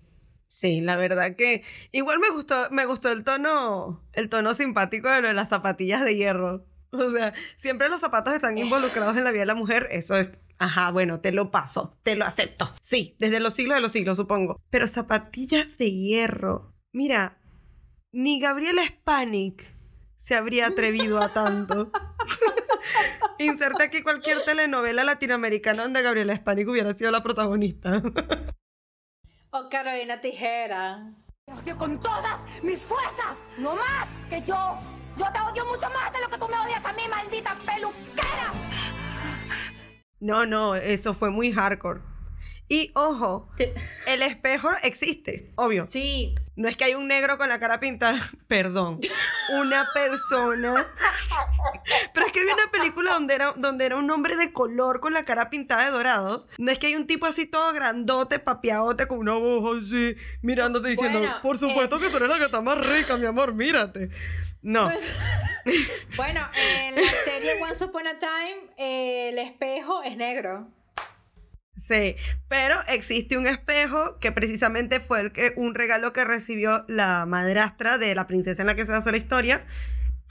Sí, 0.52 0.80
la 0.80 0.96
verdad 0.96 1.36
que 1.36 1.62
igual 1.92 2.18
me 2.18 2.28
gustó, 2.30 2.68
me 2.72 2.84
gustó 2.84 3.12
el 3.12 3.22
tono, 3.22 4.04
el 4.12 4.28
tono 4.28 4.52
simpático 4.52 5.08
de 5.08 5.20
lo 5.22 5.28
de 5.28 5.34
las 5.34 5.48
zapatillas 5.48 6.04
de 6.04 6.16
hierro. 6.16 6.66
O 6.92 7.12
sea, 7.12 7.32
siempre 7.56 7.88
los 7.88 8.00
zapatos 8.00 8.34
están 8.34 8.58
involucrados 8.58 9.16
en 9.16 9.22
la 9.22 9.30
vida 9.30 9.42
de 9.42 9.46
la 9.46 9.54
mujer, 9.54 9.86
eso 9.92 10.16
es, 10.16 10.28
ajá, 10.60 10.92
bueno, 10.92 11.20
te 11.20 11.32
lo 11.32 11.50
paso, 11.50 11.98
te 12.02 12.14
lo 12.14 12.24
acepto. 12.24 12.72
Sí, 12.82 13.16
desde 13.18 13.40
los 13.40 13.54
siglos 13.54 13.76
de 13.76 13.80
los 13.80 13.92
siglos, 13.92 14.16
supongo. 14.18 14.60
Pero 14.70 14.86
zapatillas 14.86 15.66
de 15.78 15.90
hierro. 15.90 16.74
Mira, 16.92 17.38
ni 18.12 18.38
Gabriela 18.40 18.82
Spanik 18.86 19.64
se 20.16 20.36
habría 20.36 20.66
atrevido 20.66 21.20
a 21.20 21.32
tanto. 21.32 21.90
Inserta 23.38 23.84
aquí 23.84 24.02
cualquier 24.02 24.44
telenovela 24.44 25.02
latinoamericana 25.02 25.82
donde 25.84 26.02
Gabriela 26.02 26.36
Spanik 26.36 26.68
hubiera 26.68 26.92
sido 26.92 27.10
la 27.10 27.22
protagonista. 27.22 28.02
O 29.50 29.68
Carolina 29.70 30.20
Tijera. 30.20 31.14
odio 31.46 31.76
con 31.78 31.98
todas 31.98 32.38
mis 32.62 32.80
fuerzas. 32.80 33.38
No 33.58 33.74
más 33.74 34.06
que 34.28 34.42
yo. 34.42 34.76
Yo 35.16 35.26
te 35.32 35.40
odio 35.40 35.64
mucho 35.66 35.88
más 35.90 36.12
de 36.12 36.20
lo 36.20 36.28
que 36.28 36.38
tú 36.38 36.46
me 36.48 36.58
odias 36.58 36.84
a 36.84 36.92
mí, 36.92 37.02
maldita 37.08 37.56
peluquera. 37.64 38.52
No, 40.20 40.46
no, 40.46 40.74
eso 40.76 41.14
fue 41.14 41.30
muy 41.30 41.52
hardcore. 41.52 42.00
Y 42.68 42.92
ojo, 42.94 43.48
Sí. 43.58 43.64
el 44.06 44.22
espejo 44.22 44.68
existe, 44.84 45.50
obvio. 45.56 45.86
Sí, 45.90 46.36
No 46.54 46.68
es 46.68 46.76
que 46.76 46.84
hay 46.84 46.94
un 46.94 47.08
negro 47.08 47.38
con 47.38 47.48
la 47.48 47.58
cara 47.58 47.80
pintada, 47.80 48.16
perdón, 48.46 49.00
una 49.54 49.88
persona. 49.94 50.74
Pero 52.12 52.26
es 52.26 52.32
que 52.32 52.44
vi 52.44 52.52
una 52.52 52.70
película 52.70 53.14
donde 53.14 53.34
era, 53.34 53.52
donde 53.56 53.86
era 53.86 53.96
un 53.96 54.10
hombre 54.10 54.36
de 54.36 54.52
color 54.52 55.00
con 55.00 55.12
la 55.14 55.24
cara 55.24 55.48
pintada 55.50 55.86
de 55.86 55.90
dorado. 55.90 56.46
No 56.58 56.70
es 56.70 56.78
que 56.78 56.88
hay 56.88 56.96
un 56.96 57.06
tipo 57.06 57.24
así 57.26 57.46
todo 57.46 57.72
grandote, 57.72 58.38
papiadote, 58.38 59.08
con 59.08 59.18
una 59.18 59.34
voz 59.34 59.82
así, 59.82 60.14
mirándote 60.42 60.90
diciendo, 60.90 61.18
Bueno, 61.20 61.34
por 61.42 61.56
supuesto 61.58 61.96
eh. 61.96 62.00
que 62.02 62.10
tú 62.10 62.18
eres 62.18 62.28
la 62.28 62.38
que 62.38 62.44
está 62.44 62.60
más 62.60 62.78
rica, 62.78 63.16
mi 63.16 63.26
amor, 63.26 63.54
mírate. 63.54 64.10
No. 64.62 64.90
bueno, 66.16 66.40
en 66.54 66.94
la 66.94 67.02
serie 67.24 67.62
Once 67.62 67.84
Upon 67.84 68.06
a 68.06 68.18
Time, 68.18 68.72
eh, 68.76 69.30
el 69.30 69.38
espejo 69.38 70.02
es 70.02 70.16
negro. 70.16 70.68
Sí, 71.76 72.16
pero 72.48 72.76
existe 72.88 73.38
un 73.38 73.46
espejo 73.46 74.18
que 74.18 74.32
precisamente 74.32 75.00
fue 75.00 75.20
el 75.20 75.32
que, 75.32 75.54
un 75.56 75.74
regalo 75.74 76.12
que 76.12 76.24
recibió 76.24 76.84
la 76.88 77.24
madrastra 77.24 77.96
de 77.96 78.14
la 78.14 78.26
princesa 78.26 78.62
en 78.62 78.66
la 78.66 78.74
que 78.74 78.84
se 78.84 78.92
basó 78.92 79.10
la 79.10 79.16
historia, 79.16 79.64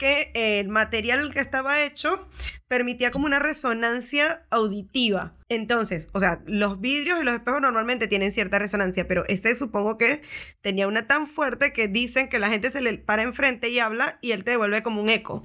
que 0.00 0.32
el 0.34 0.68
material 0.68 1.20
en 1.20 1.30
que 1.30 1.40
estaba 1.40 1.82
hecho 1.82 2.26
permitía 2.68 3.10
como 3.10 3.26
una 3.26 3.38
resonancia 3.38 4.46
auditiva. 4.50 5.36
Entonces, 5.50 6.08
o 6.14 6.20
sea, 6.20 6.40
los 6.46 6.80
vidrios 6.80 7.20
y 7.20 7.24
los 7.24 7.34
espejos 7.34 7.60
normalmente 7.60 8.08
tienen 8.08 8.32
cierta 8.32 8.58
resonancia, 8.58 9.06
pero 9.06 9.24
este 9.28 9.54
supongo 9.54 9.98
que 9.98 10.22
tenía 10.62 10.88
una 10.88 11.06
tan 11.06 11.26
fuerte 11.26 11.74
que 11.74 11.86
dicen 11.86 12.30
que 12.30 12.38
la 12.38 12.48
gente 12.48 12.70
se 12.70 12.80
le 12.80 12.96
para 12.96 13.22
enfrente 13.22 13.68
y 13.68 13.78
habla 13.78 14.18
y 14.22 14.32
él 14.32 14.42
te 14.42 14.52
devuelve 14.52 14.82
como 14.82 15.02
un 15.02 15.10
eco. 15.10 15.44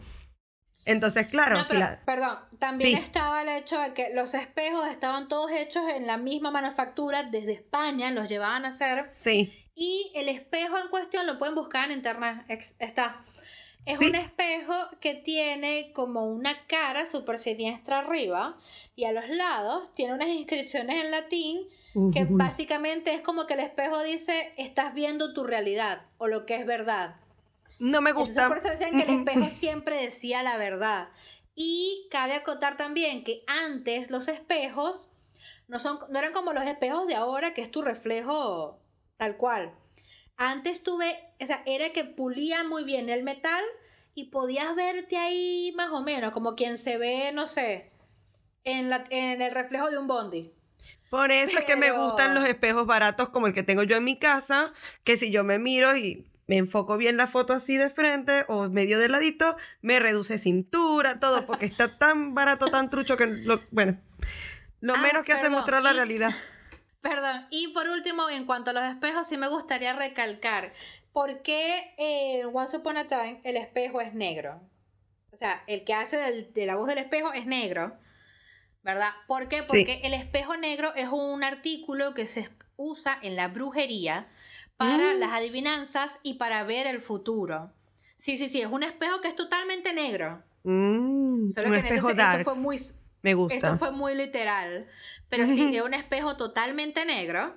Entonces, 0.85 1.27
claro, 1.27 1.57
No, 1.57 1.63
si 1.63 1.77
la... 1.77 2.01
Perdón, 2.05 2.37
también 2.57 2.91
Sí. 2.91 3.03
estaba 3.03 3.41
el 3.41 3.49
hecho 3.49 3.77
de 3.79 3.93
que 3.93 4.11
los 4.13 4.33
espejos 4.35 4.87
estaban 4.87 5.27
todos 5.27 5.51
hechos 5.51 5.83
en 5.93 6.07
la 6.07 6.15
misma 6.17 6.51
manufactura 6.51 7.23
desde 7.23 7.53
España, 7.53 8.09
los 8.11 8.29
llevaban 8.29 8.63
a 8.63 8.69
hacer. 8.69 9.09
Sí. 9.11 9.51
Y 9.73 10.11
el 10.15 10.29
espejo 10.29 10.77
en 10.77 10.87
cuestión 10.87 11.27
lo 11.27 11.37
pueden 11.39 11.55
buscar 11.55 11.91
en 11.91 11.97
internet. 11.97 12.45
Está. 12.79 13.21
Es 13.85 13.99
Sí. 13.99 14.07
un 14.09 14.15
espejo 14.15 14.73
que 14.99 15.13
tiene 15.13 15.91
como 15.93 16.25
una 16.25 16.65
cara 16.67 17.05
súper 17.05 17.37
siniestra 17.37 17.99
arriba 17.99 18.57
y 18.95 19.05
a 19.05 19.11
los 19.11 19.29
lados 19.29 19.93
tiene 19.95 20.13
unas 20.13 20.29
inscripciones 20.29 21.03
en 21.03 21.11
latín 21.11 21.67
que 22.13 22.25
básicamente 22.29 23.13
es 23.13 23.21
como 23.21 23.45
que 23.47 23.53
el 23.53 23.61
espejo 23.61 24.03
dice 24.03 24.53
estás 24.57 24.93
viendo 24.93 25.33
tu 25.33 25.43
realidad 25.45 26.01
o 26.17 26.27
lo 26.27 26.45
que 26.45 26.55
es 26.55 26.65
verdad. 26.65 27.15
No 27.79 28.01
me 28.01 28.09
Entonces 28.09 28.35
gusta. 28.35 28.47
por 28.49 28.57
eso 28.57 28.69
decían 28.69 28.91
que 28.91 29.03
el 29.03 29.19
espejo 29.19 29.49
siempre 29.51 30.01
decía 30.01 30.43
la 30.43 30.57
verdad. 30.57 31.09
Y 31.55 32.07
cabe 32.11 32.33
acotar 32.33 32.75
también 32.77 33.23
que 33.23 33.43
antes 33.47 34.09
los 34.11 34.27
espejos 34.27 35.07
no, 35.67 35.79
son, 35.79 35.99
no 36.09 36.19
eran 36.19 36.33
como 36.33 36.51
los 36.53 36.65
espejos 36.65 37.07
de 37.07 37.15
ahora, 37.15 37.53
que 37.53 37.61
es 37.61 37.71
tu 37.71 37.81
reflejo 37.81 38.77
tal 39.17 39.37
cual. 39.37 39.71
Antes 40.37 40.83
tuve, 40.83 41.15
o 41.39 41.45
sea, 41.45 41.63
era 41.65 41.91
que 41.93 42.03
pulía 42.03 42.63
muy 42.63 42.83
bien 42.83 43.09
el 43.09 43.23
metal 43.23 43.63
y 44.13 44.25
podías 44.25 44.75
verte 44.75 45.17
ahí 45.17 45.73
más 45.77 45.91
o 45.91 46.01
menos, 46.01 46.33
como 46.33 46.55
quien 46.55 46.77
se 46.77 46.97
ve, 46.97 47.31
no 47.33 47.47
sé, 47.47 47.89
en, 48.63 48.89
la, 48.89 49.03
en 49.09 49.41
el 49.41 49.53
reflejo 49.53 49.89
de 49.91 49.97
un 49.97 50.07
bondi. 50.07 50.51
Por 51.09 51.31
eso 51.31 51.59
es 51.59 51.65
que 51.65 51.75
me 51.77 51.91
gustan 51.91 52.35
los 52.35 52.45
espejos 52.47 52.85
baratos 52.85 53.29
como 53.29 53.47
el 53.47 53.53
que 53.53 53.63
tengo 53.63 53.83
yo 53.83 53.95
en 53.95 54.03
mi 54.03 54.17
casa, 54.19 54.73
que 55.03 55.17
si 55.17 55.31
yo 55.31 55.43
me 55.43 55.59
miro 55.59 55.95
y 55.95 56.27
me 56.47 56.57
enfoco 56.57 56.97
bien 56.97 57.15
la 57.17 57.27
foto 57.27 57.53
así 57.53 57.77
de 57.77 57.89
frente 57.89 58.43
o 58.49 58.67
medio 58.69 58.99
de 58.99 59.07
ladito, 59.09 59.55
me 59.81 59.99
reduce 59.99 60.37
cintura, 60.37 61.19
todo, 61.19 61.45
porque 61.45 61.65
está 61.65 61.97
tan 61.97 62.33
barato, 62.35 62.67
tan 62.67 62.89
trucho 62.89 63.17
que, 63.17 63.25
lo- 63.27 63.61
bueno, 63.71 63.97
lo 64.81 64.93
Ah, 64.95 64.97
menos 65.01 65.23
que 65.23 65.31
hace 65.33 65.49
mostrar 65.49 65.81
la 65.81 65.91
y- 65.91 65.95
realidad. 65.95 66.29
Perdón, 67.09 67.45
y 67.51 67.67
por 67.67 67.87
último, 67.89 68.29
en 68.31 68.45
cuanto 68.45 68.71
a 68.71 68.73
los 68.73 68.83
espejos, 68.83 69.27
sí 69.27 69.37
me 69.37 69.47
gustaría 69.47 69.93
recalcar 69.93 70.73
por 71.13 71.43
qué 71.43 71.93
en 71.97 72.47
Once 72.51 72.75
Upon 72.77 72.97
a 72.97 73.07
Time 73.07 73.41
el 73.43 73.57
espejo 73.57 74.01
es 74.01 74.13
negro. 74.15 74.59
O 75.31 75.37
sea, 75.37 75.63
el 75.67 75.83
que 75.83 75.93
hace 75.93 76.17
del- 76.17 76.51
de 76.53 76.65
la 76.65 76.75
voz 76.75 76.87
del 76.87 76.97
espejo 76.97 77.31
es 77.31 77.45
negro, 77.45 77.95
¿verdad? 78.81 79.11
¿Por 79.27 79.47
qué? 79.49 79.57
Sí. 79.59 79.65
Porque 79.67 80.01
el 80.03 80.13
espejo 80.15 80.57
negro 80.57 80.95
es 80.95 81.07
un 81.11 81.43
artículo 81.43 82.15
que 82.15 82.25
se 82.25 82.49
usa 82.75 83.19
en 83.21 83.35
la 83.35 83.49
brujería 83.49 84.27
para 84.77 85.13
Mm. 85.13 85.19
las 85.19 85.31
adivinanzas 85.31 86.17
y 86.23 86.33
para 86.35 86.63
ver 86.63 86.87
el 86.87 87.01
futuro. 87.01 87.71
Sí, 88.17 88.35
sí, 88.37 88.47
sí, 88.47 88.61
es 88.61 88.67
un 88.67 88.81
espejo 88.83 89.21
que 89.21 89.27
es 89.27 89.35
totalmente 89.35 89.93
negro. 89.93 90.41
Mm, 90.63 91.49
Solo 91.49 91.67
un 91.67 91.73
que 91.73 91.79
en 91.81 91.85
esto 91.85 92.13
darks. 92.15 92.43
fue 92.45 92.55
muy 92.55 92.79
Me 93.25 93.33
gusta. 93.33 93.55
esto 93.55 93.77
fue 93.77 93.91
muy 93.91 94.15
literal, 94.15 94.87
pero 95.29 95.47
sí, 95.47 95.75
es 95.75 95.81
un 95.83 95.93
espejo 95.93 96.37
totalmente 96.37 97.05
negro, 97.05 97.55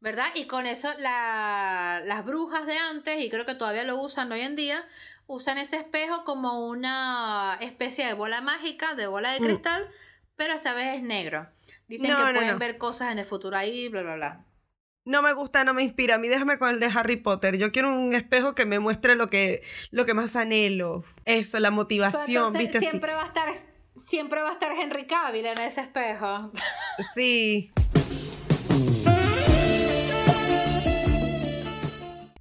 ¿verdad? 0.00 0.26
Y 0.34 0.46
con 0.46 0.66
eso 0.66 0.88
la- 0.98 2.02
las 2.04 2.24
brujas 2.24 2.66
de 2.66 2.78
antes, 2.78 3.18
y 3.20 3.30
creo 3.30 3.44
que 3.46 3.54
todavía 3.54 3.82
lo 3.84 4.00
usan 4.00 4.30
hoy 4.30 4.42
en 4.42 4.54
día, 4.54 4.84
usan 5.26 5.58
ese 5.58 5.76
espejo 5.76 6.24
como 6.24 6.68
una 6.68 7.58
especie 7.60 8.06
de 8.06 8.12
bola 8.12 8.40
mágica, 8.40 8.94
de 8.94 9.06
bola 9.08 9.32
de 9.32 9.40
Mm. 9.40 9.44
cristal, 9.44 9.88
pero 10.36 10.52
esta 10.54 10.74
vez 10.74 10.96
es 10.96 11.02
negro. 11.02 11.48
Dicen 11.88 12.10
No, 12.10 12.16
que 12.18 12.22
no, 12.24 12.32
pueden 12.38 12.52
no. 12.52 12.58
ver 12.58 12.78
cosas 12.78 13.10
en 13.12 13.18
el 13.18 13.24
futuro 13.24 13.56
ahí, 13.56 13.88
bla, 13.88 14.02
bla, 14.02 14.14
bla. 14.16 14.44
no 15.04 15.22
me 15.22 15.32
gusta, 15.32 15.62
no 15.62 15.72
me 15.72 15.84
inspira. 15.84 16.16
A 16.16 16.18
mí 16.18 16.26
déjame 16.26 16.58
con 16.58 16.68
el 16.68 16.80
de 16.80 16.86
Harry 16.86 17.16
Potter. 17.16 17.56
Yo 17.58 17.70
quiero 17.70 17.94
un 17.94 18.12
espejo 18.14 18.56
que 18.56 18.66
me 18.66 18.80
muestre 18.80 19.14
lo 19.14 19.30
que, 19.30 19.62
lo 19.92 20.04
que 20.04 20.14
más 20.14 20.34
anhelo. 20.34 21.04
Eso, 21.24 21.60
la 21.60 21.70
motivación, 21.70 22.52
¿viste? 22.52 22.80
Siempre 22.80 23.14
va 23.14 23.22
a 23.22 23.26
estar, 23.26 23.48
siempre 24.06 24.40
va 24.40 24.50
a 24.50 24.52
estar 24.52 24.72
Henry 24.72 25.06
Cavill 25.06 25.46
en 25.46 25.58
ese 25.58 25.82
espejo. 25.82 26.52
Sí. 27.14 27.72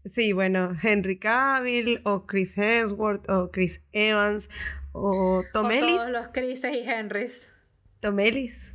Sí, 0.06 0.32
bueno, 0.32 0.78
Henry 0.82 1.20
Cavill 1.20 2.02
o 2.06 2.26
Chris 2.26 2.58
Hemsworth 2.58 3.30
o 3.30 3.52
Chris 3.52 3.84
Evans 3.92 4.50
o 4.94 5.44
Tom 5.52 5.72
Ellis. 5.72 5.98
Todos 5.98 6.12
los 6.12 6.28
Chrises 6.30 6.74
y 6.74 6.90
Henrys. 6.90 7.54
Tom 8.00 8.20
Ellis. 8.20 8.74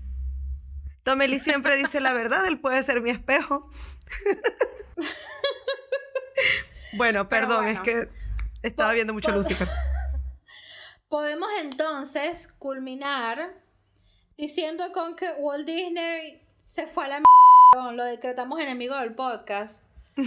Tom 1.02 1.22
Ellis 1.22 1.42
siempre 1.42 1.76
dice 1.76 2.00
la 2.00 2.12
verdad, 2.12 2.46
él 2.46 2.60
puede 2.60 2.82
ser 2.82 3.00
mi 3.00 3.10
espejo. 3.10 3.70
bueno, 6.98 7.28
perdón, 7.28 7.68
es 7.68 7.80
que 7.80 8.08
estaba 8.62 8.92
viendo 8.92 9.14
mucho 9.14 9.30
Lucifer. 9.30 9.68
Podemos 11.10 11.48
entonces 11.60 12.46
culminar 12.60 13.52
diciendo 14.38 14.84
con 14.94 15.16
que 15.16 15.26
Walt 15.40 15.66
Disney 15.66 16.40
se 16.62 16.86
fue 16.86 17.06
a 17.06 17.08
la 17.08 17.16
m 17.16 17.96
lo 17.96 18.04
decretamos 18.04 18.60
enemigo 18.60 18.96
del 18.96 19.16
podcast. 19.16 19.82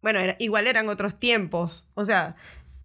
bueno, 0.00 0.20
igual 0.38 0.66
eran 0.66 0.88
otros 0.88 1.20
tiempos. 1.20 1.86
O 1.92 2.06
sea, 2.06 2.36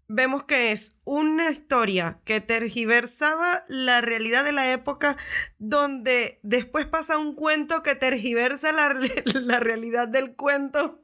vemos 0.09 0.43
que 0.43 0.73
es 0.73 0.99
una 1.05 1.49
historia 1.49 2.19
que 2.25 2.41
tergiversaba 2.41 3.63
la 3.69 4.01
realidad 4.01 4.43
de 4.43 4.51
la 4.51 4.69
época, 4.73 5.15
donde 5.59 6.41
después 6.43 6.87
pasa 6.87 7.17
un 7.17 7.35
cuento 7.35 7.83
que 7.83 7.95
tergiversa 7.95 8.73
la 8.73 8.89
realidad 9.61 10.09
del 10.09 10.35
cuento. 10.35 10.99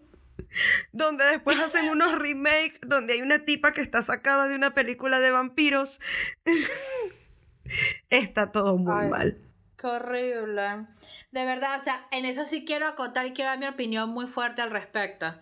Donde 0.92 1.26
después 1.26 1.60
hacen 1.60 1.90
unos 1.90 2.18
remakes 2.18 2.80
donde 2.82 3.14
hay 3.14 3.22
una 3.22 3.46
tipa 3.46 3.74
que 3.74 3.82
está 3.82 4.04
sacada 4.04 4.48
de 4.48 4.56
una 4.56 4.72
película 4.74 5.20
de 5.20 5.32
vampiros. 5.32 6.00
está 8.10 8.52
todo 8.52 8.78
muy 8.78 9.08
mal. 9.08 9.42
Qué 9.78 9.88
horrible. 9.88 10.88
De 11.32 11.46
verdad, 11.46 11.80
o 11.80 11.84
sea, 11.84 12.08
en 12.12 12.26
eso 12.26 12.46
sí 12.46 12.66
quiero 12.66 12.88
acotar 12.88 13.26
y 13.28 13.34
quiero 13.34 13.52
dar 13.52 13.60
mi 13.60 13.68
opinión 13.68 14.10
muy 14.10 14.28
fuerte 14.28 14.62
al 14.62 14.72
respecto. 14.72 15.36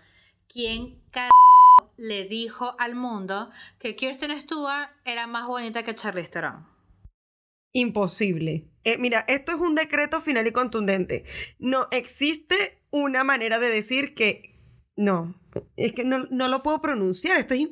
¿Quién 0.47 1.01
le 1.97 2.25
dijo 2.25 2.75
al 2.79 2.95
mundo 2.95 3.49
que 3.79 3.95
Kirsten 3.95 4.39
Stewart 4.41 4.89
era 5.05 5.27
más 5.27 5.47
bonita 5.47 5.84
que 5.84 5.95
Charlize 5.95 6.29
Theron? 6.29 6.67
Imposible. 7.71 8.67
Eh, 8.84 8.97
mira, 8.97 9.25
esto 9.27 9.51
es 9.51 9.58
un 9.58 9.75
decreto 9.75 10.21
final 10.21 10.47
y 10.47 10.51
contundente. 10.51 11.25
No 11.60 11.88
existe 11.91 12.81
una 12.89 13.23
manera 13.23 13.60
de 13.60 13.67
decir 13.67 14.13
que 14.13 14.55
no, 14.95 15.36
es 15.75 15.93
que 15.93 16.03
no, 16.03 16.27
lo 16.29 16.63
puedo 16.63 16.81
pronunciar. 16.81 17.38
Esto 17.38 17.53
es, 17.53 17.69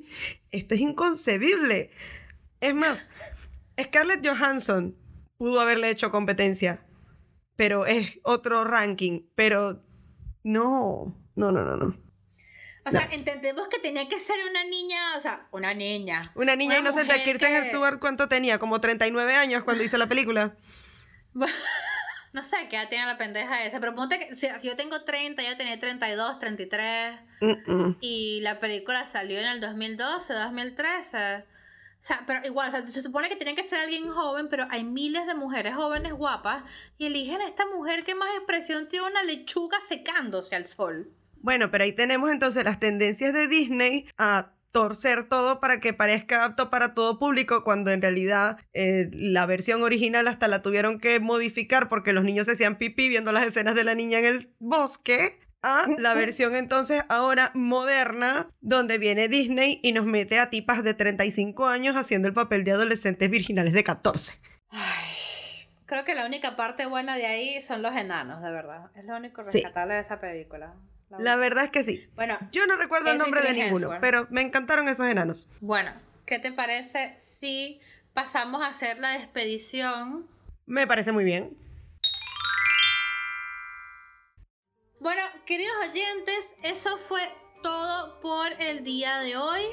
esto 0.51 0.75
es 0.75 0.81
inconcebible. 0.81 1.91
Es 2.59 2.73
más, 2.73 3.07
Scarlett 3.81 4.25
Johansson 4.25 4.97
pudo 5.37 5.59
haberle 5.59 5.89
hecho 5.89 6.11
competencia, 6.11 6.85
pero 7.55 7.85
es 7.85 8.19
otro 8.23 8.63
ranking, 8.63 9.27
pero 9.35 9.83
no, 10.43 11.17
no, 11.35 11.51
no, 11.51 11.63
no, 11.63 11.77
no. 11.77 12.03
O 12.85 12.91
sea, 12.91 13.07
entendemos 13.11 13.69
que 13.69 13.79
tenía 13.79 14.09
que 14.09 14.19
ser 14.19 14.35
una 14.49 14.65
niña, 14.65 15.15
o 15.17 15.21
sea, 15.21 15.47
una 15.51 15.73
niña. 15.73 16.33
Una 16.35 16.57
niña 16.57 16.79
inocente. 16.79 17.23
Kirsten 17.23 17.69
Stewart, 17.69 17.97
¿cuánto 17.99 18.27
tenía? 18.27 18.59
Como 18.59 18.81
39 18.81 19.35
años 19.35 19.63
cuando 19.63 19.83
hizo 19.83 19.97
la 19.97 20.07
película. 20.07 20.57
no 22.33 22.41
sé 22.41 22.57
qué 22.69 22.77
edad 22.77 22.89
tiene 22.89 23.05
la 23.05 23.17
pendeja 23.17 23.63
esa, 23.63 23.79
pero 23.79 23.93
ponte 23.93 24.17
que 24.17 24.35
si, 24.35 24.47
yo 24.63 24.75
tengo 24.75 25.03
30, 25.03 25.41
ella 25.41 25.55
tenía 25.55 25.79
32, 25.79 26.39
33. 26.39 27.19
Y 28.01 28.41
la 28.41 28.59
película 28.59 29.05
salió 29.05 29.39
en 29.39 29.45
el 29.45 29.61
2012, 29.61 30.33
2013. 30.33 31.17
O 31.37 32.05
sea, 32.05 32.23
pero 32.25 32.39
igual, 32.45 32.69
o 32.69 32.71
sea, 32.71 32.87
se 32.87 33.01
supone 33.01 33.29
que 33.29 33.35
tiene 33.35 33.55
que 33.55 33.67
ser 33.67 33.79
alguien 33.79 34.09
joven, 34.09 34.49
pero 34.49 34.65
hay 34.69 34.83
miles 34.83 35.27
de 35.27 35.35
mujeres 35.35 35.75
jóvenes 35.75 36.13
guapas 36.13 36.63
y 36.97 37.05
eligen 37.05 37.39
a 37.39 37.47
esta 37.47 37.65
mujer 37.67 38.03
que 38.03 38.15
más 38.15 38.35
expresión 38.35 38.87
tiene 38.89 39.07
una 39.07 39.23
lechuga 39.23 39.79
secándose 39.79 40.55
al 40.55 40.65
sol. 40.65 41.11
Bueno, 41.35 41.69
pero 41.69 41.83
ahí 41.83 41.93
tenemos 41.93 42.31
entonces 42.31 42.63
las 42.63 42.79
tendencias 42.79 43.33
de 43.33 43.47
Disney 43.47 44.07
a 44.17 44.52
torcer 44.73 45.29
todo 45.29 45.61
para 45.61 45.79
que 45.79 45.93
parezca 45.93 46.43
apto 46.43 46.69
para 46.69 46.93
todo 46.93 47.19
público, 47.19 47.63
cuando 47.63 47.91
en 47.91 48.01
realidad 48.01 48.57
eh, 48.73 49.07
la 49.13 49.45
versión 49.45 49.83
original 49.83 50.27
hasta 50.27 50.47
la 50.49 50.61
tuvieron 50.61 50.99
que 50.99 51.19
modificar 51.19 51.87
porque 51.87 52.11
los 52.11 52.25
niños 52.25 52.47
se 52.47 52.53
hacían 52.53 52.75
pipí 52.75 53.07
viendo 53.07 53.31
las 53.31 53.47
escenas 53.47 53.75
de 53.75 53.83
la 53.83 53.93
niña 53.93 54.19
en 54.19 54.25
el 54.25 54.53
bosque 54.59 55.39
a 55.61 55.85
la 55.97 56.13
versión 56.15 56.55
entonces 56.55 57.05
ahora 57.07 57.51
moderna, 57.53 58.49
donde 58.61 58.97
viene 58.97 59.29
Disney 59.29 59.79
y 59.81 59.93
nos 59.93 60.05
mete 60.05 60.39
a 60.39 60.49
tipas 60.49 60.83
de 60.83 60.93
35 60.93 61.67
años 61.67 61.95
haciendo 61.95 62.27
el 62.27 62.33
papel 62.33 62.63
de 62.63 62.71
adolescentes 62.71 63.29
virginales 63.29 63.73
de 63.73 63.83
14. 63.83 64.39
creo 65.85 66.03
que 66.03 66.15
la 66.15 66.25
única 66.25 66.57
parte 66.57 66.87
buena 66.87 67.15
de 67.15 67.27
ahí 67.27 67.61
son 67.61 67.83
los 67.83 67.95
enanos, 67.95 68.41
de 68.41 68.51
verdad. 68.51 68.89
Es 68.95 69.05
lo 69.05 69.15
único 69.15 69.41
rescatable 69.41 69.93
de 69.93 70.01
esa 70.01 70.19
película. 70.19 70.73
La, 71.19 71.35
verdad 71.35 71.65
es 71.65 71.69
que 71.69 71.83
sí. 71.83 72.09
Bueno, 72.15 72.37
yo 72.51 72.65
no 72.67 72.75
recuerdo 72.75 73.11
el 73.11 73.17
nombre 73.17 73.41
de 73.41 73.53
ninguno, 73.53 73.91
pero 74.01 74.27
me 74.29 74.41
encantaron 74.41 74.87
esos 74.89 75.07
enanos. 75.07 75.49
Bueno, 75.61 75.93
¿qué 76.25 76.39
te 76.39 76.51
parece 76.51 77.15
si 77.19 77.81
pasamos 78.13 78.61
a 78.61 78.67
hacer 78.67 78.99
la 78.99 79.11
despedición? 79.11 80.27
Me 80.65 80.87
parece 80.87 81.11
muy 81.11 81.23
bien. 81.23 81.57
Bueno, 84.99 85.21
queridos 85.45 85.75
oyentes, 85.89 86.49
eso 86.63 86.97
fue 87.09 87.21
todo 87.61 88.19
por 88.21 88.53
el 88.59 88.83
día 88.83 89.19
de 89.19 89.35
hoy. 89.35 89.63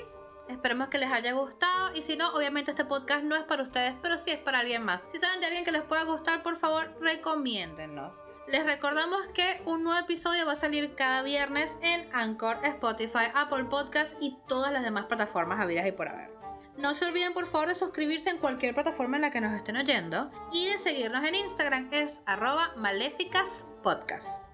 Esperemos 0.48 0.88
que 0.88 0.98
les 0.98 1.12
haya 1.12 1.32
gustado 1.32 1.94
y 1.94 2.02
si 2.02 2.16
no, 2.16 2.28
obviamente 2.34 2.72
este 2.72 2.84
podcast 2.84 3.24
no 3.24 3.36
es 3.36 3.44
para 3.44 3.62
ustedes, 3.62 3.94
pero 4.02 4.18
sí 4.18 4.30
es 4.30 4.40
para 4.40 4.60
alguien 4.60 4.84
más. 4.84 5.00
Si 5.12 5.18
saben 5.18 5.40
de 5.40 5.46
alguien 5.46 5.64
que 5.64 5.72
les 5.72 5.82
pueda 5.82 6.04
gustar, 6.04 6.42
por 6.42 6.58
favor, 6.58 6.92
recomiéndennos. 7.00 8.24
Les 8.48 8.64
recordamos 8.64 9.26
que 9.34 9.62
un 9.66 9.84
nuevo 9.84 10.00
episodio 10.00 10.46
va 10.46 10.52
a 10.52 10.56
salir 10.56 10.94
cada 10.94 11.22
viernes 11.22 11.70
en 11.82 12.08
Anchor, 12.14 12.58
Spotify, 12.64 13.30
Apple 13.34 13.64
Podcast 13.64 14.16
y 14.20 14.36
todas 14.48 14.72
las 14.72 14.82
demás 14.82 15.06
plataformas 15.06 15.60
habidas 15.60 15.86
y 15.86 15.92
por 15.92 16.08
haber. 16.08 16.30
No 16.76 16.94
se 16.94 17.04
olviden 17.04 17.34
por 17.34 17.46
favor 17.46 17.68
de 17.68 17.74
suscribirse 17.74 18.30
en 18.30 18.38
cualquier 18.38 18.74
plataforma 18.74 19.16
en 19.16 19.22
la 19.22 19.30
que 19.30 19.40
nos 19.40 19.54
estén 19.54 19.76
oyendo 19.76 20.30
y 20.52 20.66
de 20.66 20.78
seguirnos 20.78 21.24
en 21.24 21.34
Instagram 21.34 21.88
es 21.92 22.22
arroba 22.26 22.72
maléficaspodcast. 22.76 24.49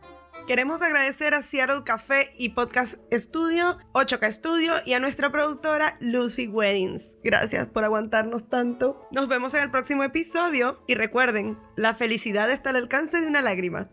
Queremos 0.47 0.81
agradecer 0.81 1.35
a 1.35 1.43
Seattle 1.43 1.83
Café 1.83 2.33
y 2.39 2.51
Podcast 2.51 2.99
Studio, 3.13 3.79
8K 3.95 4.33
Studio 4.33 4.75
y 4.87 4.93
a 4.93 5.01
nuestra 5.01 5.33
productora 5.33 5.97
Lucy 5.99 6.47
Weddings. 6.47 7.19
Gracias 7.25 7.67
por 7.67 7.83
aguantarnos 7.83 8.49
tanto. 8.49 9.09
Nos 9.11 9.27
vemos 9.27 9.55
en 9.55 9.65
el 9.65 9.73
próximo 9.73 10.05
episodio 10.05 10.81
y 10.87 10.95
recuerden, 10.95 11.59
la 11.77 11.95
felicidad 11.95 12.49
está 12.49 12.71
al 12.71 12.77
alcance 12.77 13.21
de 13.21 13.27
una 13.27 13.43
lágrima. 13.43 13.89